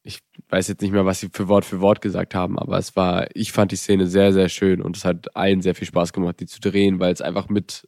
[0.03, 2.95] Ich weiß jetzt nicht mehr, was sie für Wort für Wort gesagt haben, aber es
[2.95, 6.13] war, ich fand die Szene sehr, sehr schön und es hat allen sehr viel Spaß
[6.13, 7.87] gemacht, die zu drehen, weil es einfach mit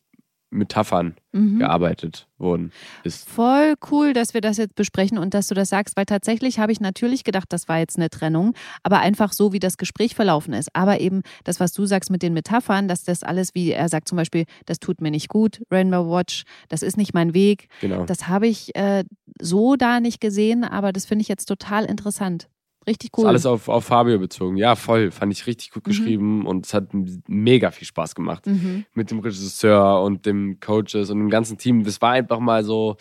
[0.49, 1.59] Metaphern Mhm.
[1.59, 2.71] gearbeitet worden
[3.03, 3.27] ist.
[3.29, 6.71] Voll cool, dass wir das jetzt besprechen und dass du das sagst, weil tatsächlich habe
[6.71, 10.53] ich natürlich gedacht, das war jetzt eine Trennung, aber einfach so, wie das Gespräch verlaufen
[10.53, 10.69] ist.
[10.73, 14.07] Aber eben das, was du sagst mit den Metaphern, dass das alles, wie er sagt
[14.07, 18.05] zum Beispiel, das tut mir nicht gut, Rainbow Watch, das ist nicht mein Weg, Genau.
[18.05, 19.03] das habe ich äh,
[19.39, 22.47] so da nicht gesehen, aber das finde ich jetzt total interessant.
[22.87, 23.27] Richtig Ist cool.
[23.27, 24.55] alles auf, auf Fabio bezogen.
[24.57, 25.11] Ja, voll.
[25.11, 25.89] Fand ich richtig gut Mhm.
[25.89, 26.89] geschrieben und es hat
[27.27, 28.45] mega viel Spaß gemacht.
[28.47, 28.85] mhm.
[28.93, 31.83] mit dem Regisseur und dem Coaches und dem ganzen Team.
[31.83, 32.95] Das war einfach mal so,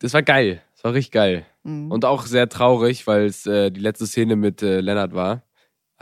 [0.00, 0.60] das war geil.
[0.74, 1.46] Das war richtig geil.
[1.62, 1.92] Mhm.
[1.92, 5.42] Und auch sehr traurig, weil es äh, die letzte Szene mit äh, Lennart war.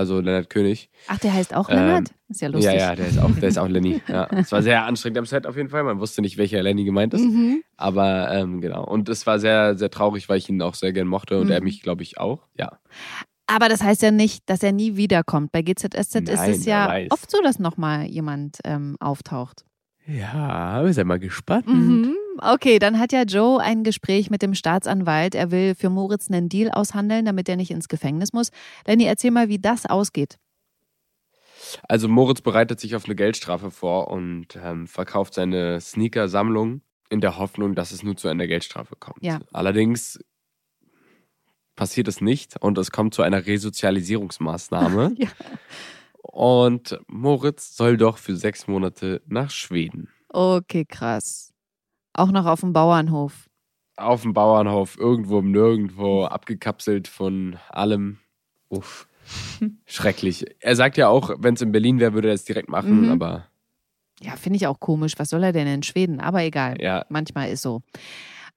[0.00, 0.88] Also Lennart König.
[1.08, 2.08] Ach, der heißt auch Ähm, Lennart?
[2.30, 2.72] ist ja lustig.
[2.72, 4.00] Ja, ja, der ist auch, der ist auch Lenny.
[4.08, 4.26] Ja.
[4.30, 5.82] Es war sehr anstrengend am Set auf jeden Fall.
[5.84, 7.20] Man wusste nicht, welcher Lenny gemeint ist.
[7.20, 7.62] Mhm.
[7.76, 8.82] Aber ähm, genau.
[8.84, 11.52] Und es war sehr, sehr traurig, weil ich ihn auch sehr gern mochte und Mhm.
[11.52, 12.46] er mich, glaube ich, auch.
[12.58, 12.78] Ja.
[13.46, 15.52] Aber das heißt ja nicht, dass er nie wiederkommt.
[15.52, 19.64] Bei GZSZ ist Nein, es wer ja oft so, dass nochmal jemand ähm, auftaucht.
[20.10, 21.68] Ja, wir sind mal gespannt.
[21.68, 22.16] Mhm.
[22.38, 25.34] Okay, dann hat ja Joe ein Gespräch mit dem Staatsanwalt.
[25.34, 28.50] Er will für Moritz einen Deal aushandeln, damit er nicht ins Gefängnis muss.
[28.84, 30.38] Danny, erzähl mal, wie das ausgeht.
[31.88, 37.38] Also Moritz bereitet sich auf eine Geldstrafe vor und ähm, verkauft seine Sneaker-Sammlung in der
[37.38, 39.22] Hoffnung, dass es nur zu einer Geldstrafe kommt.
[39.22, 39.40] Ja.
[39.52, 40.18] Allerdings
[41.76, 45.14] passiert es nicht und es kommt zu einer Resozialisierungsmaßnahme.
[45.18, 45.28] Ja.
[46.22, 50.08] Und Moritz soll doch für sechs Monate nach Schweden.
[50.28, 51.52] Okay, krass.
[52.12, 53.48] Auch noch auf dem Bauernhof.
[53.96, 58.18] Auf dem Bauernhof, irgendwo im Nirgendwo, abgekapselt von allem.
[58.68, 59.08] Uff.
[59.86, 60.44] Schrecklich.
[60.60, 63.10] Er sagt ja auch, wenn es in Berlin wäre, würde er es direkt machen, Mhm.
[63.10, 63.46] aber
[64.20, 65.14] Ja, finde ich auch komisch.
[65.18, 66.20] Was soll er denn in Schweden?
[66.20, 66.76] Aber egal.
[66.80, 67.82] ja, Manchmal ist so.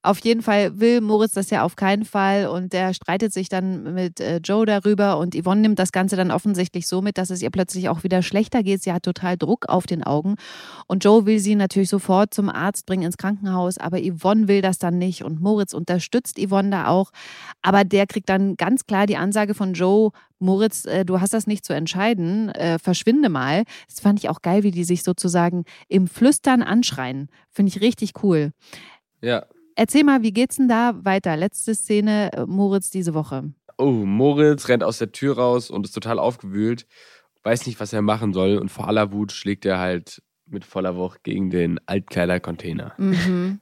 [0.06, 3.94] Auf jeden Fall will Moritz das ja auf keinen Fall und der streitet sich dann
[3.94, 7.42] mit äh, Joe darüber und Yvonne nimmt das Ganze dann offensichtlich so mit, dass es
[7.42, 8.84] ihr plötzlich auch wieder schlechter geht.
[8.84, 10.36] Sie hat total Druck auf den Augen
[10.88, 14.78] und Joe will sie natürlich sofort zum Arzt bringen ins Krankenhaus, aber Yvonne will das
[14.78, 17.12] dann nicht und Moritz unterstützt Yvonne da auch,
[17.62, 21.48] aber der kriegt dann ganz klar die Ansage von Joe, Moritz, äh, du hast das
[21.48, 23.64] nicht zu entscheiden, äh, verschwinde mal.
[23.88, 27.30] Das fand ich auch geil, wie die sich sozusagen im Flüstern anschreien.
[27.50, 28.52] Finde ich richtig cool.
[29.22, 29.46] ja.
[29.76, 31.36] Erzähl mal, wie geht's denn da weiter?
[31.38, 33.54] Letzte Szene, äh, Moritz, diese Woche.
[33.78, 36.86] oh, Moritz rennt aus der Tür raus und ist total aufgewühlt,
[37.44, 40.96] weiß nicht, was er machen soll und vor aller Wut schlägt er halt mit voller
[40.96, 42.94] Wucht gegen den Altkleider-Container.
[42.98, 43.60] Mhm.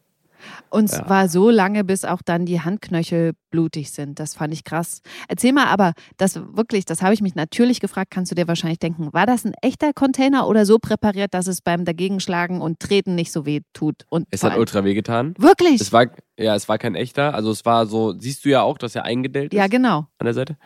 [0.69, 1.05] Und Ja.
[1.05, 4.19] zwar so lange, bis auch dann die Handknöchel blutig sind.
[4.19, 5.01] Das fand ich krass.
[5.27, 8.79] Erzähl mal aber, das wirklich, das habe ich mich natürlich gefragt, kannst du dir wahrscheinlich
[8.79, 13.15] denken, war das ein echter Container oder so präpariert, dass es beim Dagegenschlagen und Treten
[13.15, 14.05] nicht so weh tut?
[14.09, 15.33] Und Es hat ultra weh getan.
[15.37, 15.81] Wirklich?
[15.81, 16.05] Es war,
[16.37, 17.33] ja, es war kein echter.
[17.33, 20.07] Also es war so, siehst du ja auch, dass er eingedellt ist ja, genau.
[20.17, 20.57] an der Seite.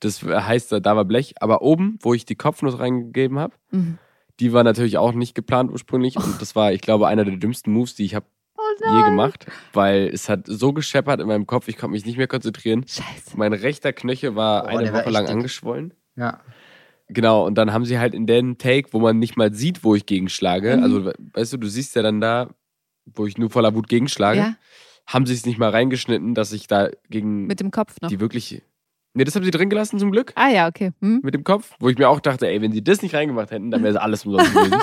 [0.00, 1.34] Das heißt, da war Blech.
[1.40, 3.98] Aber oben, wo ich die Kopfnuss reingegeben habe, Mhm.
[4.40, 6.16] die war natürlich auch nicht geplant ursprünglich.
[6.16, 8.26] Und das war, ich glaube, einer der dümmsten Moves, die ich habe
[8.60, 9.46] Oh je gemacht.
[9.72, 12.84] Weil es hat so gescheppert in meinem Kopf, ich konnte mich nicht mehr konzentrieren.
[12.88, 13.36] Scheiße.
[13.36, 15.34] Mein rechter Knöchel war Oh, eine war Woche echt lang dick.
[15.36, 15.94] angeschwollen.
[16.16, 16.40] Ja.
[17.08, 19.94] Genau, und dann haben sie halt in den Take, wo man nicht mal sieht, wo
[19.94, 20.82] ich gegenschlage, Mhm.
[20.82, 22.50] also we- weißt du, du siehst ja dann da,
[23.06, 24.54] wo ich nur voller Wut gegenschlage, Ja,
[25.06, 28.10] haben sie es nicht mal reingeschnitten, dass ich da gegen mit dem Kopf noch.
[28.10, 28.60] die wirklich.
[29.14, 30.32] Ne, das haben sie drin gelassen zum Glück.
[30.34, 30.92] Ah ja, okay.
[31.00, 31.20] Hm?
[31.22, 33.70] Mit dem Kopf, wo ich mir auch dachte, ey, wenn sie das nicht reingemacht hätten,
[33.70, 34.76] dann wäre es alles umsonst gewesen.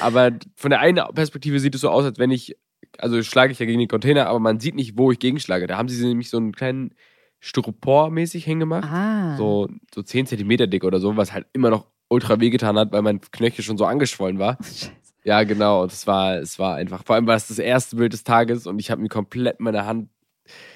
[0.00, 2.56] Aber von der einen Perspektive sieht es so aus, als wenn ich,
[2.98, 5.66] also schlage ich ja gegen den Container, aber man sieht nicht, wo ich gegenschlage.
[5.66, 6.94] Da haben sie nämlich so einen kleinen
[7.40, 8.84] Styropor-mäßig hingemacht.
[8.90, 9.36] Ah.
[9.36, 13.02] So, so 10 Zentimeter dick oder so, was halt immer noch ultra wehgetan hat, weil
[13.02, 14.58] mein Knöchel schon so angeschwollen war.
[14.62, 14.92] Scheiße.
[15.24, 15.82] Ja, genau.
[15.82, 18.66] Und es war, es war einfach, vor allem war es das erste Bild des Tages
[18.66, 20.08] und ich habe mir komplett meine Hand.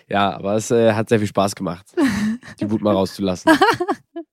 [0.09, 1.87] Ja, aber es äh, hat sehr viel Spaß gemacht,
[2.61, 3.53] die Wut mal rauszulassen.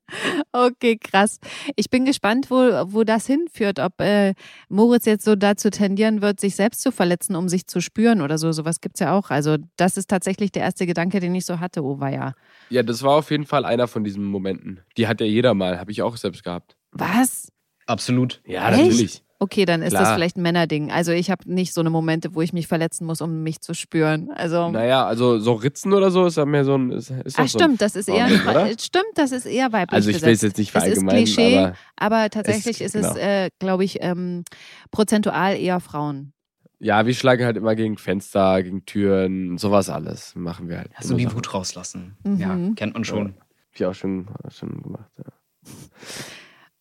[0.51, 1.39] Okay, krass.
[1.75, 4.33] Ich bin gespannt, wo, wo das hinführt, ob äh,
[4.69, 8.37] Moritz jetzt so dazu tendieren wird, sich selbst zu verletzen, um sich zu spüren oder
[8.37, 8.51] so.
[8.51, 9.29] Sowas gibt's ja auch.
[9.29, 11.83] Also, das ist tatsächlich der erste Gedanke, den ich so hatte.
[11.83, 12.33] Oh, ja.
[12.69, 14.81] Ja, das war auf jeden Fall einer von diesen Momenten.
[14.97, 16.75] Die hat ja jeder mal, habe ich auch selbst gehabt.
[16.91, 17.51] Was?
[17.85, 18.41] Absolut.
[18.45, 18.83] Ja, Echt?
[18.83, 19.23] natürlich.
[19.39, 20.15] Okay, dann ist das Klar.
[20.15, 20.91] vielleicht ein Männerding.
[20.91, 23.75] Also, ich habe nicht so eine Momente, wo ich mich verletzen muss, um mich zu
[23.75, 24.31] spüren.
[24.35, 24.71] Also.
[24.71, 26.91] Naja, also so Ritzen oder so ist ja mehr so ein.
[26.91, 28.67] Ist, ist doch so ein stimmt, das ist eher oder?
[28.79, 29.93] stimmt, das ist eher weiblich.
[29.93, 33.05] Also ich will es jetzt nicht Es ist verallgemeinern, Klischee, aber aber tatsächlich es- ist
[33.05, 33.25] es, genau.
[33.25, 34.43] äh, glaube ich, ähm,
[34.89, 36.33] prozentual eher Frauen.
[36.79, 40.91] ja, wir schlagen halt immer gegen Fenster, gegen Türen, sowas alles machen wir halt.
[41.01, 41.35] Du Immer die.
[41.35, 42.17] Wut rauslassen?
[42.23, 42.37] Mhm.
[42.39, 43.35] Ja, kennt man schon.
[43.35, 45.11] Hab ich auch schon, schon gemacht.
[45.19, 45.31] Ja.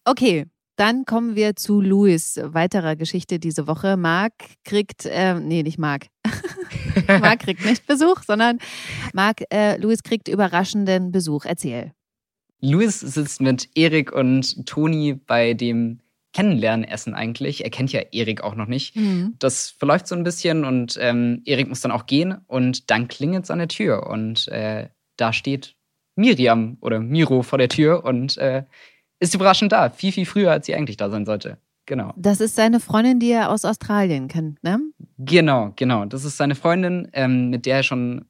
[0.05, 3.97] Okay, dann kommen wir zu Louis weiterer Geschichte diese Woche.
[3.97, 4.33] Marc
[4.65, 6.07] kriegt, äh, nee, nicht Marc.
[7.21, 8.59] Marc kriegt nicht Besuch, sondern
[9.13, 11.45] Marc, äh, Louis kriegt überraschenden Besuch.
[11.45, 11.93] Erzähl.
[12.61, 16.01] Louis sitzt mit Erik und Toni bei dem
[16.33, 17.65] Kennenlernessen eigentlich.
[17.65, 18.95] Er kennt ja Erik auch noch nicht.
[19.39, 23.45] Das verläuft so ein bisschen und ähm, Erik muss dann auch gehen und dann klingelt
[23.45, 25.77] es an der Tür und äh, da steht
[26.15, 28.65] Miriam oder Miro vor der Tür und äh,
[29.19, 29.91] ist überraschend da.
[29.91, 31.59] Viel, viel früher, als sie eigentlich da sein sollte.
[31.87, 32.13] Genau.
[32.17, 34.81] Das ist seine Freundin, die er aus Australien kennt, ne?
[35.19, 36.05] Genau, genau.
[36.05, 38.25] Das ist seine Freundin, ähm, mit der er schon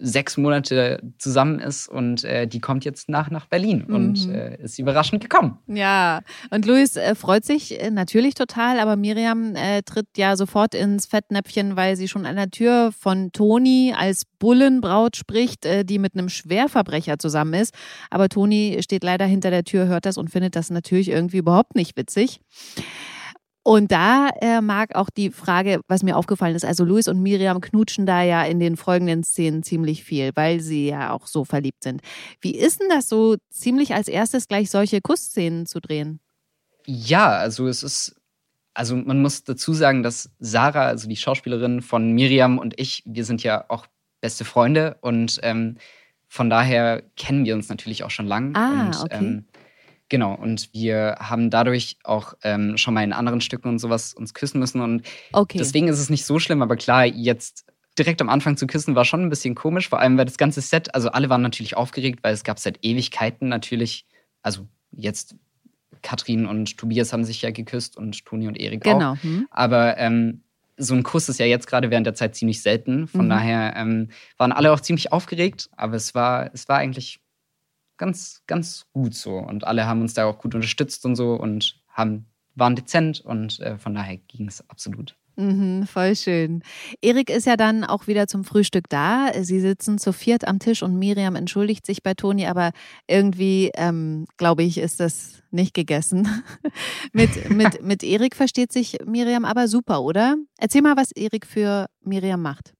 [0.00, 4.34] sechs Monate zusammen ist und äh, die kommt jetzt nach, nach Berlin und Mhm.
[4.34, 5.58] äh, ist überraschend gekommen.
[5.66, 10.74] Ja, und Luis äh, freut sich äh, natürlich total, aber Miriam äh, tritt ja sofort
[10.74, 15.98] ins Fettnäpfchen, weil sie schon an der Tür von Toni als Bullenbraut spricht, äh, die
[15.98, 17.74] mit einem Schwerverbrecher zusammen ist.
[18.08, 21.74] Aber Toni steht leider hinter der Tür, hört das und findet das natürlich irgendwie überhaupt
[21.76, 22.40] nicht witzig.
[23.62, 27.60] Und da äh, mag auch die Frage, was mir aufgefallen ist, also Luis und Miriam
[27.60, 31.82] knutschen da ja in den folgenden Szenen ziemlich viel, weil sie ja auch so verliebt
[31.82, 32.00] sind.
[32.40, 36.20] Wie ist denn das so, ziemlich als erstes gleich solche Kussszenen zu drehen?
[36.86, 38.16] Ja, also es ist,
[38.72, 43.26] also man muss dazu sagen, dass Sarah, also die Schauspielerin von Miriam und ich, wir
[43.26, 43.86] sind ja auch
[44.22, 45.76] beste Freunde und ähm,
[46.28, 48.54] von daher kennen wir uns natürlich auch schon lang.
[48.54, 49.16] Ah, und, okay.
[49.16, 49.44] ähm,
[50.10, 54.34] genau, und wir haben dadurch auch ähm, schon mal in anderen Stücken und sowas uns
[54.34, 55.56] küssen müssen und Okay.
[55.58, 57.64] Deswegen ist es nicht so schlimm, aber klar, jetzt
[57.98, 60.60] direkt am Anfang zu küssen war schon ein bisschen komisch, vor allem weil das ganze
[60.60, 64.04] Set, also alle waren natürlich aufgeregt, weil es gab seit Ewigkeiten natürlich,
[64.42, 65.34] also jetzt
[66.02, 68.92] Katrin und Tobias haben sich ja geküsst und Toni und Erik auch.
[68.92, 69.16] genau.
[69.22, 69.46] Hm?
[69.50, 70.42] Aber ähm,
[70.76, 73.06] so ein Kuss ist ja jetzt gerade während der Zeit ziemlich selten.
[73.06, 73.30] Von Mhm.
[73.30, 77.20] daher ähm, waren alle auch ziemlich aufgeregt, aber es war, es war eigentlich
[78.00, 79.36] ganz, ganz gut so.
[79.36, 83.60] Und alle haben uns da auch gut unterstützt und so und haben, waren dezent und
[83.60, 85.16] äh, von daher ging es absolut.
[85.36, 86.62] Mhm, voll schön.
[87.02, 89.30] Erik ist ja dann auch wieder zum Frühstück da.
[89.42, 92.72] Sie sitzen zu viert am Tisch und Miriam entschuldigt sich bei Toni, aber
[93.06, 96.26] irgendwie, ähm, glaube ich, ist das nicht gegessen.
[97.12, 100.36] mit, mit, mit Erik versteht sich Miriam aber super, oder?
[100.58, 102.74] Erzähl mal, was Erik für Miriam macht.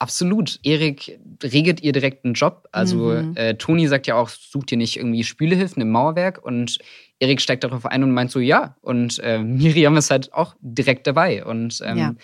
[0.00, 0.60] Absolut.
[0.62, 2.68] Erik regelt ihr direkt einen Job.
[2.70, 3.36] Also Mhm.
[3.36, 6.78] äh, Toni sagt ja auch, sucht ihr nicht irgendwie Spülehilfen im Mauerwerk und
[7.18, 8.76] Erik steigt darauf ein und meint so, ja.
[8.80, 11.44] Und äh, Miriam ist halt auch direkt dabei.
[11.44, 12.14] Und ähm, Ja.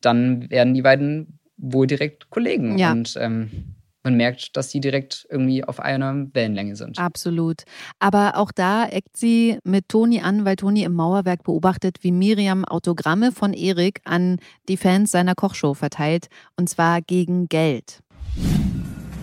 [0.00, 2.78] dann werden die beiden wohl direkt Kollegen.
[2.78, 2.92] Ja.
[2.92, 3.75] Und ähm,
[4.06, 6.96] man merkt, dass sie direkt irgendwie auf einer Wellenlänge sind.
[6.96, 7.64] Absolut.
[7.98, 12.64] Aber auch da eckt sie mit Toni an, weil Toni im Mauerwerk beobachtet, wie Miriam
[12.64, 14.38] Autogramme von Erik an
[14.68, 16.28] die Fans seiner Kochshow verteilt.
[16.56, 18.00] Und zwar gegen Geld.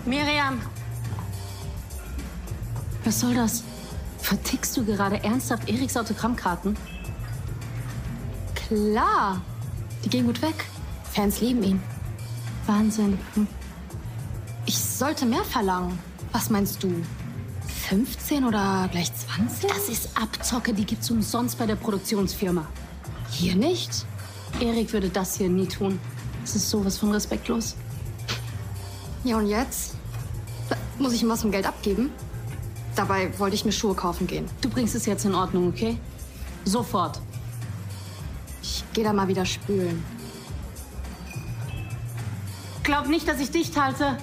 [0.06, 0.62] Miriam!
[3.06, 3.64] Was soll das?
[4.18, 6.76] Vertickst du gerade ernsthaft Eriks Autogrammkarten?
[8.54, 9.42] Klar!
[10.04, 10.66] Die gehen gut weg.
[11.10, 11.82] Fans lieben ihn.
[12.66, 13.18] Wahnsinn.
[13.36, 13.48] Hm.
[14.66, 15.99] Ich sollte mehr verlangen.
[16.32, 17.03] Was meinst du?
[17.89, 19.70] 15 oder gleich 20?
[19.70, 22.66] Das ist Abzocke, die gibt's umsonst bei der Produktionsfirma.
[23.30, 24.05] Hier nicht?
[24.59, 25.99] Erik würde das hier nie tun.
[26.41, 27.76] Das ist sowas von respektlos.
[29.24, 29.95] Ja, und jetzt?
[30.97, 32.11] Muss ich ihm was vom Geld abgeben?
[32.95, 34.45] Dabei wollte ich mir Schuhe kaufen gehen.
[34.61, 35.97] Du bringst es jetzt in Ordnung, okay?
[36.64, 37.20] Sofort.
[38.61, 40.03] Ich gehe da mal wieder spülen.
[42.84, 44.18] Glaub nicht, dass ich dicht halte.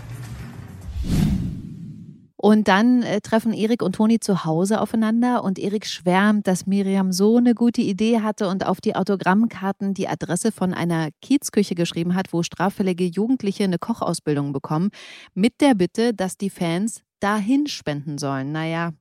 [2.43, 7.13] Und dann äh, treffen Erik und Toni zu Hause aufeinander und Erik schwärmt, dass Miriam
[7.13, 12.15] so eine gute Idee hatte und auf die Autogrammkarten die Adresse von einer Kiezküche geschrieben
[12.15, 14.89] hat, wo straffällige Jugendliche eine Kochausbildung bekommen,
[15.35, 18.53] mit der Bitte, dass die Fans dahin spenden sollen.
[18.53, 18.95] Naja,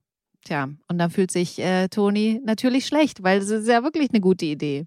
[0.43, 4.19] tja, und dann fühlt sich äh, Toni natürlich schlecht, weil es ist ja wirklich eine
[4.19, 4.85] gute Idee.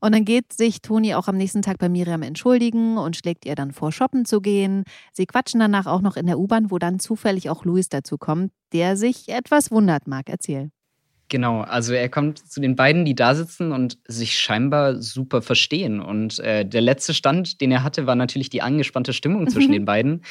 [0.00, 3.54] Und dann geht sich Toni auch am nächsten Tag bei Miriam entschuldigen und schlägt ihr
[3.54, 4.84] dann vor, shoppen zu gehen.
[5.12, 8.52] Sie quatschen danach auch noch in der U-Bahn, wo dann zufällig auch Luis dazu kommt,
[8.72, 10.28] der sich etwas wundert, Marc.
[10.28, 10.70] Erzähl.
[11.28, 16.00] Genau, also er kommt zu den beiden, die da sitzen und sich scheinbar super verstehen.
[16.00, 19.84] Und äh, der letzte Stand, den er hatte, war natürlich die angespannte Stimmung zwischen den
[19.84, 20.22] beiden.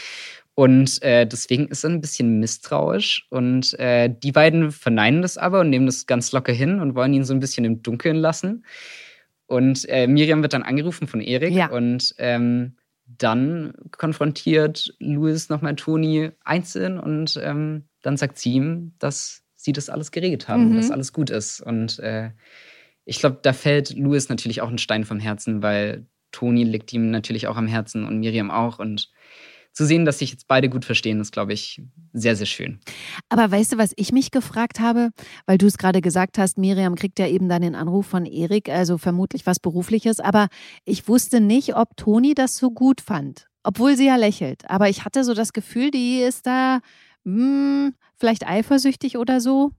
[0.54, 3.28] Und äh, deswegen ist er ein bisschen misstrauisch.
[3.30, 7.14] Und äh, die beiden verneinen das aber und nehmen das ganz locker hin und wollen
[7.14, 8.64] ihn so ein bisschen im Dunkeln lassen.
[9.48, 11.70] Und äh, Miriam wird dann angerufen von Erik ja.
[11.70, 12.76] und ähm,
[13.06, 19.90] dann konfrontiert Louis nochmal Toni einzeln und ähm, dann sagt sie ihm, dass sie das
[19.90, 20.78] alles geregelt haben, mhm.
[20.78, 21.62] dass alles gut ist.
[21.62, 22.32] Und äh,
[23.04, 27.12] ich glaube, da fällt Louis natürlich auch ein Stein vom Herzen, weil Toni liegt ihm
[27.12, 28.80] natürlich auch am Herzen und Miriam auch.
[28.80, 29.12] Und
[29.76, 31.82] zu sehen, dass sich jetzt beide gut verstehen, ist, glaube ich,
[32.14, 32.80] sehr, sehr schön.
[33.28, 35.12] Aber weißt du, was ich mich gefragt habe?
[35.46, 38.70] Weil du es gerade gesagt hast, Miriam kriegt ja eben dann den Anruf von Erik,
[38.70, 40.22] also vermutlich was Berufliches.
[40.22, 40.48] Aber
[40.86, 43.48] ich wusste nicht, ob Toni das so gut fand.
[43.64, 44.70] Obwohl sie ja lächelt.
[44.70, 46.80] Aber ich hatte so das Gefühl, die ist da
[47.26, 49.72] mh, hm, vielleicht eifersüchtig oder so.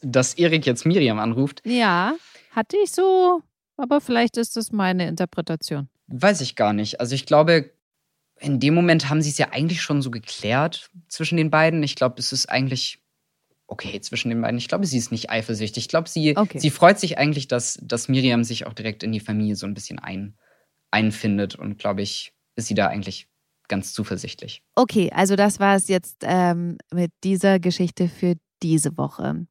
[0.00, 1.62] Dass Erik jetzt Miriam anruft?
[1.64, 2.14] Ja,
[2.50, 3.42] hatte ich so.
[3.76, 5.88] Aber vielleicht ist das meine Interpretation.
[6.08, 7.00] Weiß ich gar nicht.
[7.00, 7.70] Also ich glaube,
[8.42, 11.82] in dem Moment haben sie es ja eigentlich schon so geklärt zwischen den beiden.
[11.82, 12.98] Ich glaube, es ist eigentlich
[13.66, 14.58] okay zwischen den beiden.
[14.58, 15.84] Ich glaube, sie ist nicht eifersüchtig.
[15.84, 16.58] Ich glaube, sie, okay.
[16.58, 19.74] sie freut sich eigentlich, dass, dass Miriam sich auch direkt in die Familie so ein
[19.74, 20.36] bisschen ein,
[20.90, 21.54] einfindet.
[21.54, 23.28] Und glaube ich, ist sie da eigentlich
[23.68, 24.62] ganz zuversichtlich.
[24.74, 29.46] Okay, also das war es jetzt ähm, mit dieser Geschichte für diese Woche.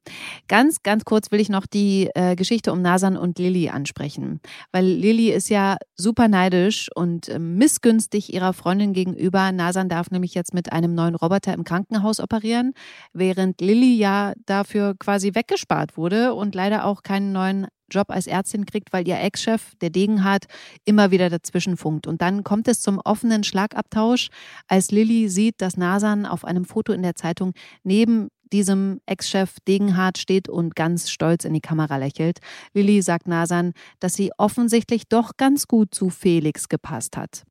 [0.48, 4.40] Ganz, ganz kurz will ich noch die äh, Geschichte um Nasan und Lilly ansprechen,
[4.72, 9.52] weil Lilly ist ja super neidisch und äh, missgünstig ihrer Freundin gegenüber.
[9.52, 12.72] Nasan darf nämlich jetzt mit einem neuen Roboter im Krankenhaus operieren,
[13.12, 18.66] während Lilly ja dafür quasi weggespart wurde und leider auch keinen neuen Job als Ärztin
[18.66, 20.46] kriegt, weil ihr Ex-Chef, der Degenhardt,
[20.84, 22.06] immer wieder dazwischen funkt.
[22.06, 24.28] Und dann kommt es zum offenen Schlagabtausch,
[24.66, 27.52] als Lilly sieht, dass Nasan auf einem Foto in der Zeitung
[27.84, 32.38] neben diesem Ex-Chef Degenhardt steht und ganz stolz in die Kamera lächelt.
[32.74, 37.44] Lilly sagt Nasan, dass sie offensichtlich doch ganz gut zu Felix gepasst hat.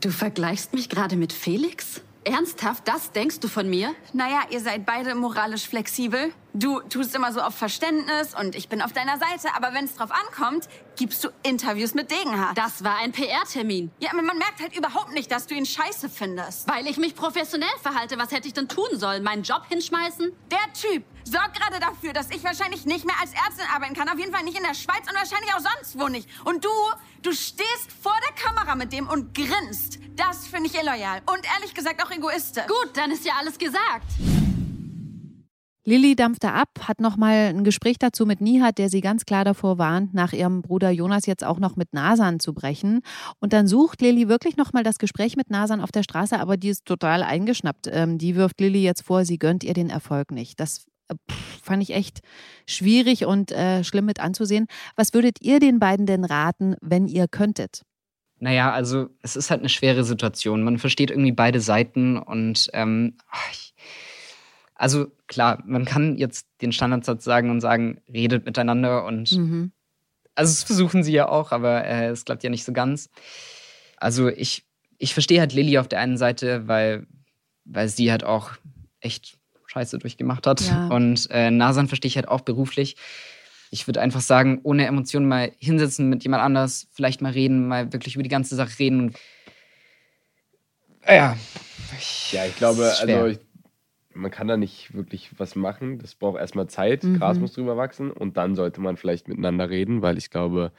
[0.00, 2.02] Du vergleichst mich gerade mit Felix?
[2.26, 3.94] Ernsthaft, das denkst du von mir?
[4.12, 6.32] Naja, ihr seid beide moralisch flexibel.
[6.54, 9.54] Du tust immer so auf Verständnis und ich bin auf deiner Seite.
[9.54, 12.56] Aber wenn es drauf ankommt, gibst du Interviews mit Degenhardt.
[12.56, 13.90] Das war ein PR-Termin.
[14.00, 16.68] Ja, aber man merkt halt überhaupt nicht, dass du ihn scheiße findest.
[16.68, 18.18] Weil ich mich professionell verhalte.
[18.18, 19.22] Was hätte ich denn tun sollen?
[19.22, 20.32] Meinen Job hinschmeißen?
[20.50, 24.08] Der Typ sorgt gerade dafür, dass ich wahrscheinlich nicht mehr als Ärztin arbeiten kann.
[24.08, 26.28] Auf jeden Fall nicht in der Schweiz und wahrscheinlich auch sonst wo nicht.
[26.44, 26.70] Und du,
[27.22, 29.98] du stehst vor der Kamera mit dem und grinst.
[30.16, 31.20] Das finde ich illoyal.
[31.26, 32.66] Und ehrlich gesagt auch egoistisch.
[32.66, 34.06] Gut, dann ist ja alles gesagt.
[35.88, 39.78] Lilly dampfte ab, hat nochmal ein Gespräch dazu mit Nihat, der sie ganz klar davor
[39.78, 43.02] warnt, nach ihrem Bruder Jonas jetzt auch noch mit Nasan zu brechen.
[43.38, 46.70] Und dann sucht Lilly wirklich nochmal das Gespräch mit Nasan auf der Straße, aber die
[46.70, 47.88] ist total eingeschnappt.
[47.92, 50.58] Ähm, die wirft Lilly jetzt vor, sie gönnt ihr den Erfolg nicht.
[50.58, 51.14] Das äh,
[51.62, 52.18] fand ich echt
[52.66, 54.66] schwierig und äh, schlimm mit anzusehen.
[54.96, 57.82] Was würdet ihr den beiden denn raten, wenn ihr könntet?
[58.40, 60.64] Naja, also es ist halt eine schwere Situation.
[60.64, 63.16] Man versteht irgendwie beide Seiten und ähm,
[63.52, 63.75] ich
[64.76, 69.72] also klar, man kann jetzt den Standardsatz sagen und sagen, redet miteinander und mhm.
[70.34, 73.10] also das versuchen sie ja auch, aber äh, es klappt ja nicht so ganz.
[73.96, 74.64] Also ich,
[74.98, 77.06] ich verstehe halt Lilly auf der einen Seite, weil,
[77.64, 78.50] weil sie halt auch
[79.00, 80.60] echt Scheiße durchgemacht hat.
[80.60, 80.88] Ja.
[80.88, 82.96] Und äh, Nasan verstehe ich halt auch beruflich.
[83.70, 87.92] Ich würde einfach sagen, ohne Emotionen mal hinsetzen mit jemand anders, vielleicht mal reden, mal
[87.92, 89.00] wirklich über die ganze Sache reden.
[89.00, 89.16] Und
[91.08, 91.36] ja.
[92.30, 93.38] Ja, ich glaube, also ich,
[94.16, 95.98] man kann da nicht wirklich was machen.
[95.98, 97.04] Das braucht erstmal Zeit.
[97.04, 97.18] Mhm.
[97.18, 100.72] Gras muss drüber wachsen und dann sollte man vielleicht miteinander reden, weil ich glaube,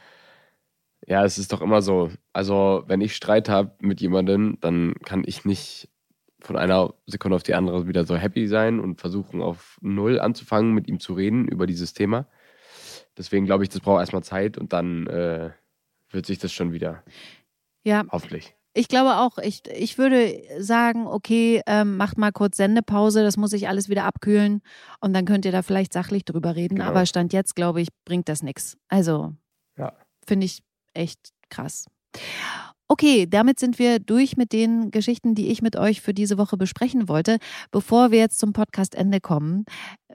[1.06, 2.12] ja, es ist doch immer so.
[2.34, 5.90] Also, wenn ich Streit habe mit jemandem, dann kann ich nicht
[6.40, 10.74] von einer Sekunde auf die andere wieder so happy sein und versuchen, auf Null anzufangen,
[10.74, 12.28] mit ihm zu reden über dieses Thema.
[13.18, 15.52] Deswegen glaube ich, das braucht erstmal Zeit und dann äh,
[16.12, 17.04] wird sich das schon wieder,
[17.84, 18.57] Ja, hoffentlich.
[18.78, 23.50] Ich glaube auch, ich, ich würde sagen, okay, ähm, macht mal kurz Sendepause, das muss
[23.50, 24.62] sich alles wieder abkühlen
[25.02, 26.76] und dann könnt ihr da vielleicht sachlich drüber reden.
[26.76, 26.88] Genau.
[26.88, 28.78] Aber Stand jetzt, glaube ich, bringt das nichts.
[28.88, 29.34] Also,
[29.78, 29.94] Ja.
[30.28, 30.62] finde ich
[30.94, 31.86] echt krass.
[32.90, 36.56] Okay, damit sind wir durch mit den Geschichten, die ich mit euch für diese Woche
[36.56, 37.38] besprechen wollte.
[37.70, 39.66] Bevor wir jetzt zum Podcastende kommen,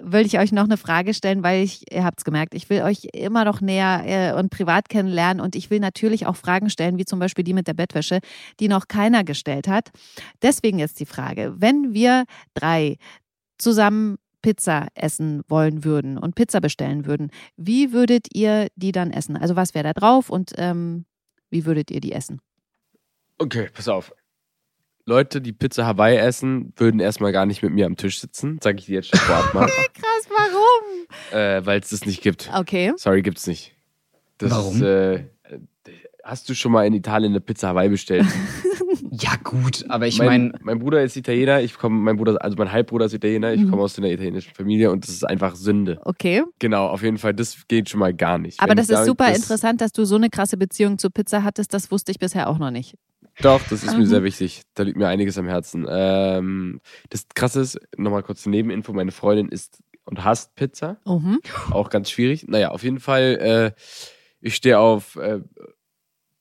[0.00, 2.80] will ich euch noch eine Frage stellen, weil ich, ihr habt es gemerkt, ich will
[2.80, 6.96] euch immer noch näher äh, und privat kennenlernen und ich will natürlich auch Fragen stellen,
[6.96, 8.20] wie zum Beispiel die mit der Bettwäsche,
[8.58, 9.90] die noch keiner gestellt hat.
[10.40, 12.96] Deswegen jetzt die Frage, wenn wir drei
[13.58, 19.36] zusammen Pizza essen wollen würden und Pizza bestellen würden, wie würdet ihr die dann essen?
[19.36, 21.04] Also was wäre da drauf und ähm,
[21.50, 22.40] wie würdet ihr die essen?
[23.42, 24.12] Okay, pass auf.
[25.04, 28.58] Leute, die Pizza Hawaii essen, würden erstmal gar nicht mit mir am Tisch sitzen.
[28.62, 29.66] Sag ich dir jetzt schon vorab mal.
[29.94, 31.38] Krass, warum?
[31.40, 32.48] äh, Weil es das nicht gibt.
[32.56, 32.92] Okay.
[32.96, 33.74] Sorry, gibt's nicht.
[34.38, 34.76] Das Warum?
[34.76, 35.24] Ist, äh,
[36.22, 38.26] hast du schon mal in Italien eine Pizza Hawaii bestellt?
[39.14, 42.56] Ja, gut, aber ich mein, meine, mein Bruder ist Italiener, ich komme, mein Bruder, also
[42.56, 43.70] mein Halbbruder ist Italiener, ich Mhm.
[43.70, 46.00] komme aus einer italienischen Familie und das ist einfach Sünde.
[46.04, 46.42] Okay.
[46.58, 48.58] Genau, auf jeden Fall, das geht schon mal gar nicht.
[48.58, 51.10] Aber Wenn das ist sage, super das- interessant, dass du so eine krasse Beziehung zu
[51.10, 51.74] Pizza hattest.
[51.74, 52.94] Das wusste ich bisher auch noch nicht.
[53.40, 54.62] Doch, das ist mir sehr wichtig.
[54.74, 55.86] Da liegt mir einiges am Herzen.
[55.88, 56.80] Ähm,
[57.10, 60.98] das Krasse ist, nochmal kurz eine Nebeninfo, meine Freundin isst und hasst Pizza.
[61.06, 61.40] Mhm.
[61.70, 62.46] Auch ganz schwierig.
[62.48, 63.80] Naja, auf jeden Fall, äh,
[64.40, 65.40] ich stehe auf äh,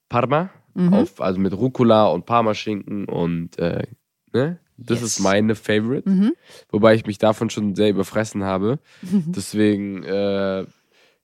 [0.10, 0.94] Parma, Mhm.
[0.94, 3.88] auf, also mit Rucola und Parmaschinken und äh,
[4.32, 4.60] ne?
[4.78, 5.18] Das Yes.
[5.18, 6.10] ist meine Favorite.
[6.10, 6.32] Mhm.
[6.70, 8.80] Wobei ich mich davon schon sehr überfressen habe.
[9.28, 10.66] Deswegen, äh,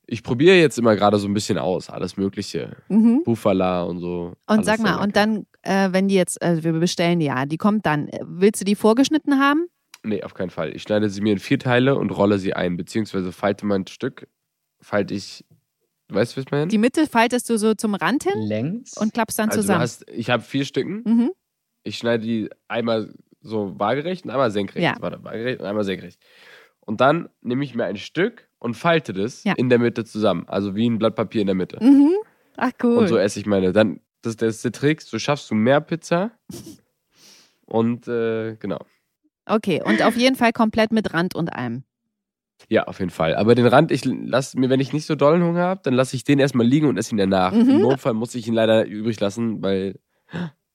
[0.08, 2.78] ich probiere jetzt immer gerade so ein bisschen aus, alles Mögliche.
[2.88, 3.24] Mhm.
[3.26, 4.34] Bufala und so.
[4.48, 7.58] Und sag mal, und dann, äh, wenn die jetzt, äh, wir bestellen die ja, die
[7.58, 9.68] kommt dann, äh, willst du die vorgeschnitten haben?
[10.04, 10.74] Nee, auf keinen Fall.
[10.74, 14.30] Ich schneide sie mir in vier Teile und rolle sie ein, beziehungsweise falte mein Stück,
[14.80, 15.44] falte ich,
[16.08, 16.68] weißt du, was ich meine?
[16.68, 18.98] Die Mitte faltest du so zum Rand hin längs.
[18.98, 19.82] und klappst dann also du zusammen.
[19.82, 21.32] hast, ich habe vier Stücken, mhm.
[21.84, 24.84] ich schneide die einmal so waagerecht und einmal senkrecht.
[24.84, 24.96] Ja.
[25.00, 26.20] Warte, waagerecht und einmal senkrecht.
[26.80, 29.54] Und dann nehme ich mir ein Stück und falte das Ja.
[29.58, 30.46] in der Mitte zusammen.
[30.48, 31.78] Also wie ein Blatt Papier in der Mitte.
[31.84, 32.14] Mhm.
[32.58, 32.98] Ach cool.
[32.98, 33.72] Und so esse ich meine.
[33.72, 36.32] Dann, das, das ist der Trick, so schaffst du mehr Pizza.
[37.66, 38.80] Und äh, genau.
[39.46, 41.84] okay, und auf jeden Fall komplett mit Rand und allem.
[42.70, 43.36] Ja, auf jeden Fall.
[43.36, 46.16] Aber den Rand, ich lasse mir, wenn ich nicht so dollen Hunger habe, dann lasse
[46.16, 47.52] ich den erstmal liegen und esse ihn danach.
[47.52, 47.70] Mhm.
[47.70, 50.00] Im Notfall muss ich ihn leider übrig lassen, weil.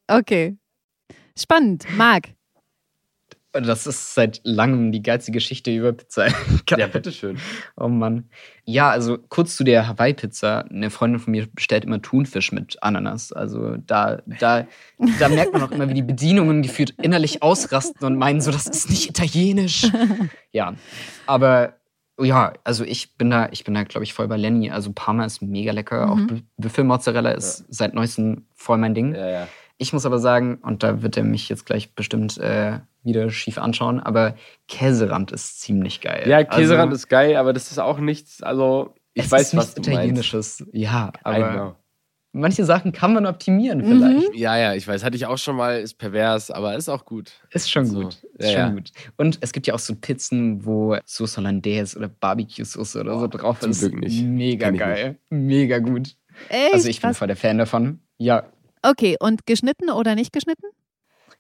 [0.07, 0.57] Okay.
[1.37, 1.87] Spannend.
[1.97, 2.29] Marc.
[3.53, 6.27] Das ist seit langem die geilste Geschichte über Pizza.
[6.79, 7.37] Ja, bitteschön.
[7.77, 8.31] Oh Mann.
[8.65, 10.65] Ja, also kurz zu der Hawaii-Pizza.
[10.71, 13.31] Eine Freundin von mir bestellt immer Thunfisch mit Ananas.
[13.33, 14.67] Also da, da,
[15.19, 18.67] da merkt man auch immer, wie die Bedienungen gefühlt innerlich ausrasten und meinen so, das
[18.67, 19.87] ist nicht italienisch.
[20.53, 20.75] Ja,
[21.27, 21.75] aber
[22.21, 24.71] ja, also ich bin da, ich bin da, glaube ich, voll bei Lenny.
[24.71, 26.07] Also Parma ist mega lecker.
[26.07, 26.13] Mhm.
[26.13, 29.15] Auch Bü- Büffelmozzarella ist seit neuestem voll mein Ding.
[29.15, 29.49] Ja, ja.
[29.83, 33.59] Ich muss aber sagen, und da wird er mich jetzt gleich bestimmt äh, wieder schief
[33.59, 34.37] anschauen, aber
[34.69, 36.23] Käserand ist ziemlich geil.
[36.29, 38.45] Ja, Käserand also, ist geil, aber das ist auch nichts.
[38.45, 39.93] Also, ich es weiß, ist was nichts du meinst.
[40.05, 40.65] Italienisches.
[40.73, 41.77] Ja, aber
[42.31, 43.87] manche Sachen kann man optimieren Mhm.
[43.87, 44.35] vielleicht.
[44.37, 45.03] Ja, ja, ich weiß.
[45.03, 47.33] Hatte ich auch schon mal, ist pervers, aber ist auch gut.
[47.51, 48.19] Ist schon So, gut.
[48.39, 48.69] ja, Ist schon ja.
[48.71, 48.93] gut.
[49.17, 53.59] Und es gibt ja auch so Pizzen, wo Sauce Hollandaise oder Barbecue-Sauce oder so drauf
[53.59, 53.81] zum ist.
[53.81, 54.23] Glück nicht.
[54.23, 55.19] Mega geil.
[55.29, 56.15] Mega gut.
[56.49, 56.73] Echt?
[56.73, 57.99] Also ich bin voll der Fan davon.
[58.19, 58.45] Ja.
[58.83, 60.67] Okay, und geschnitten oder nicht geschnitten?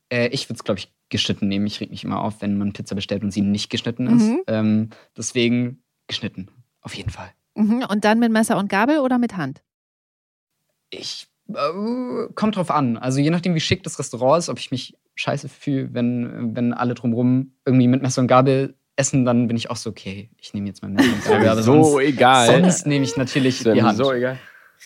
[0.09, 1.67] Äh, ich würde es, glaube ich, geschnitten nehmen.
[1.67, 4.23] Ich reg mich immer auf, wenn man Pizza bestellt und sie nicht geschnitten ist.
[4.23, 4.43] Mhm.
[4.47, 6.49] Ähm, deswegen geschnitten.
[6.81, 7.31] Auf jeden Fall.
[7.55, 7.85] Mhm.
[7.89, 9.63] Und dann mit Messer und Gabel oder mit Hand?
[10.91, 12.97] Ich äh, kommt drauf an.
[12.97, 16.73] Also je nachdem, wie schick das Restaurant ist, ob ich mich scheiße fühle, wenn, wenn
[16.73, 20.55] alle drumrum irgendwie mit Messer und Gabel essen, dann bin ich auch so, okay, ich
[20.55, 21.49] nehme jetzt mein Messer und Gabel.
[21.49, 22.47] Aber so sonst, egal.
[22.47, 23.99] sonst nehme ich natürlich die Hand.
[23.99, 24.39] so egal.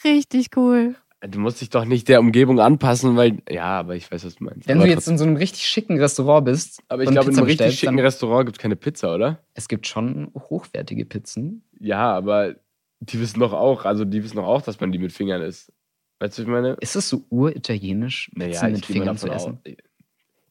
[0.05, 0.95] Richtig cool.
[1.29, 3.39] Du musst dich doch nicht der Umgebung anpassen, weil.
[3.49, 4.69] Ja, aber ich weiß, was du meinst.
[4.69, 5.13] Wenn aber du jetzt trotzdem.
[5.15, 8.47] in so einem richtig schicken Restaurant bist, aber ich glaube, in einem richtig schicken Restaurant
[8.47, 9.41] gibt es keine Pizza, oder?
[9.55, 11.63] es gibt schon hochwertige Pizzen.
[11.81, 12.57] Ja, aber
[13.01, 15.73] die wissen doch auch, also die wissen doch auch, dass man die mit Fingern isst.
[16.19, 16.77] Weißt du, was ich meine?
[16.81, 19.59] Ist es so uritalienisch, Pizzen Naja, mit Fingern zu essen?
[19.65, 19.75] aus.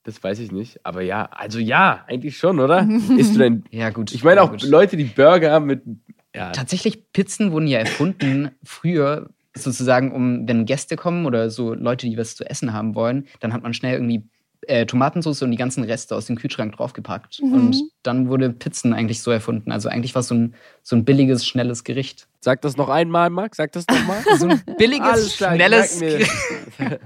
[0.04, 0.86] Das weiß ich nicht.
[0.86, 2.88] Aber ja, also ja, eigentlich schon, oder?
[3.18, 3.64] Isst du denn.
[3.72, 4.14] Ja, gut.
[4.14, 4.62] Ich meine ja, auch gut.
[4.62, 5.82] Leute, die Burger mit.
[6.36, 12.08] Ja, Tatsächlich, Pizzen wurden ja erfunden früher, sozusagen, um, wenn Gäste kommen oder so Leute,
[12.08, 14.24] die was zu essen haben wollen, dann hat man schnell irgendwie
[14.68, 17.42] äh, Tomatensauce und die ganzen Reste aus dem Kühlschrank draufgepackt.
[17.42, 17.54] Mhm.
[17.54, 19.72] Und dann wurde Pizzen eigentlich so erfunden.
[19.72, 22.28] Also eigentlich war es so ein, so ein billiges, schnelles Gericht.
[22.40, 23.58] sag das noch einmal, Max.
[23.58, 24.24] Sag das nochmal.
[24.38, 26.00] So ein billiges, klar, schnelles.
[26.00, 26.32] Gericht.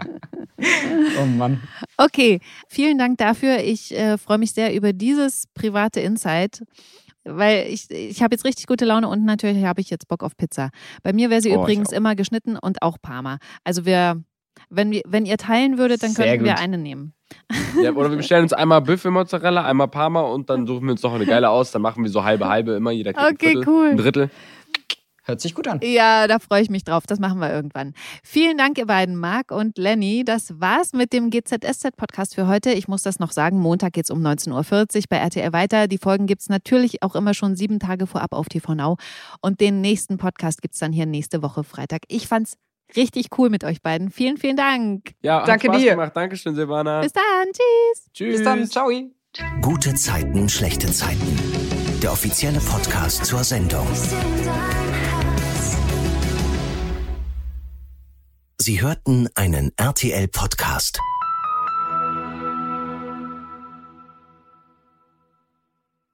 [1.22, 1.62] Oh Mann.
[1.96, 3.60] Okay, vielen Dank dafür.
[3.60, 6.64] Ich äh, freue mich sehr über dieses private Insight.
[7.38, 10.36] Weil ich, ich habe jetzt richtig gute Laune und natürlich habe ich jetzt Bock auf
[10.38, 10.70] Pizza.
[11.04, 13.38] Bei mir wäre sie Oh, übrigens immer geschnitten und auch Parma.
[13.64, 14.22] Also wir,
[14.70, 17.14] wenn, wir, wenn ihr teilen würdet, dann Sehr könnten wir eine nehmen.
[17.82, 21.14] ja, oder wir bestellen uns einmal Büffelmozzarella, einmal Parma und dann suchen wir uns noch
[21.14, 21.72] eine geile aus.
[21.72, 22.92] Dann machen wir so halbe halbe immer.
[22.92, 23.90] Jeder kriegt Okay, cool.
[23.92, 24.30] Ein Drittel.
[25.30, 25.80] Hört sich gut an.
[25.84, 27.04] Ja, da freue ich mich drauf.
[27.08, 27.94] Das machen wir irgendwann.
[28.24, 30.24] Vielen Dank, ihr beiden, Marc und Lenny.
[30.26, 32.72] Das war's mit dem GZSZ-Podcast für heute.
[32.72, 33.60] Ich muss das noch sagen.
[33.60, 35.88] Montag geht's um 19.40 Uhr bei RTL weiter.
[35.88, 38.98] Die Folgen gibt's natürlich auch immer schon sieben Tage vorab auf TV Now.
[39.42, 42.02] Und den nächsten Podcast gibt's dann hier nächste Woche Freitag.
[42.08, 42.58] Ich fand's
[42.96, 44.10] richtig cool mit euch beiden.
[44.10, 45.12] Vielen, vielen Dank.
[45.22, 45.92] Ja, Danke Spaß dir.
[45.92, 46.12] gemacht.
[46.16, 47.02] Dankeschön, Silvana.
[47.02, 47.24] Bis dann.
[47.46, 48.06] Tschüss.
[48.14, 48.36] Tschüss.
[48.38, 48.66] Bis dann.
[48.68, 48.90] Ciao.
[49.62, 51.38] Gute Zeiten, schlechte Zeiten.
[52.02, 53.88] Der offizielle Podcast zur Sendung.
[58.62, 61.00] Sie hörten einen RTL-Podcast.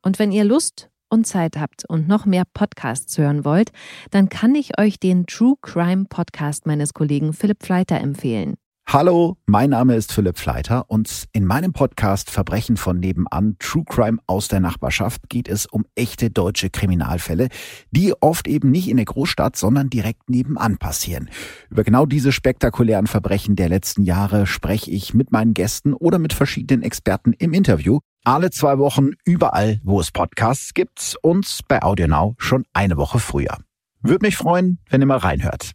[0.04, 3.72] Und wenn ihr Lust und Zeit habt und noch mehr Podcasts hören wollt,
[4.12, 8.58] dann kann ich euch den True Crime Podcast meines Kollegen Philipp Fleiter empfehlen.
[8.88, 14.20] Hallo, mein Name ist Philipp Fleiter und in meinem Podcast Verbrechen von nebenan, True Crime
[14.28, 17.50] aus der Nachbarschaft geht es um echte deutsche Kriminalfälle,
[17.90, 21.30] die oft eben nicht in der Großstadt, sondern direkt nebenan passieren.
[21.70, 26.32] Über genau diese spektakulären Verbrechen der letzten Jahre spreche ich mit meinen Gästen oder mit
[26.32, 28.00] verschiedenen Experten im Interview.
[28.24, 33.58] Alle zwei Wochen überall, wo es Podcasts gibt und bei AudioNow schon eine Woche früher.
[34.02, 35.72] Würde mich freuen, wenn ihr mal reinhört.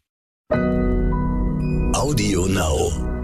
[2.11, 3.20] Audio Now.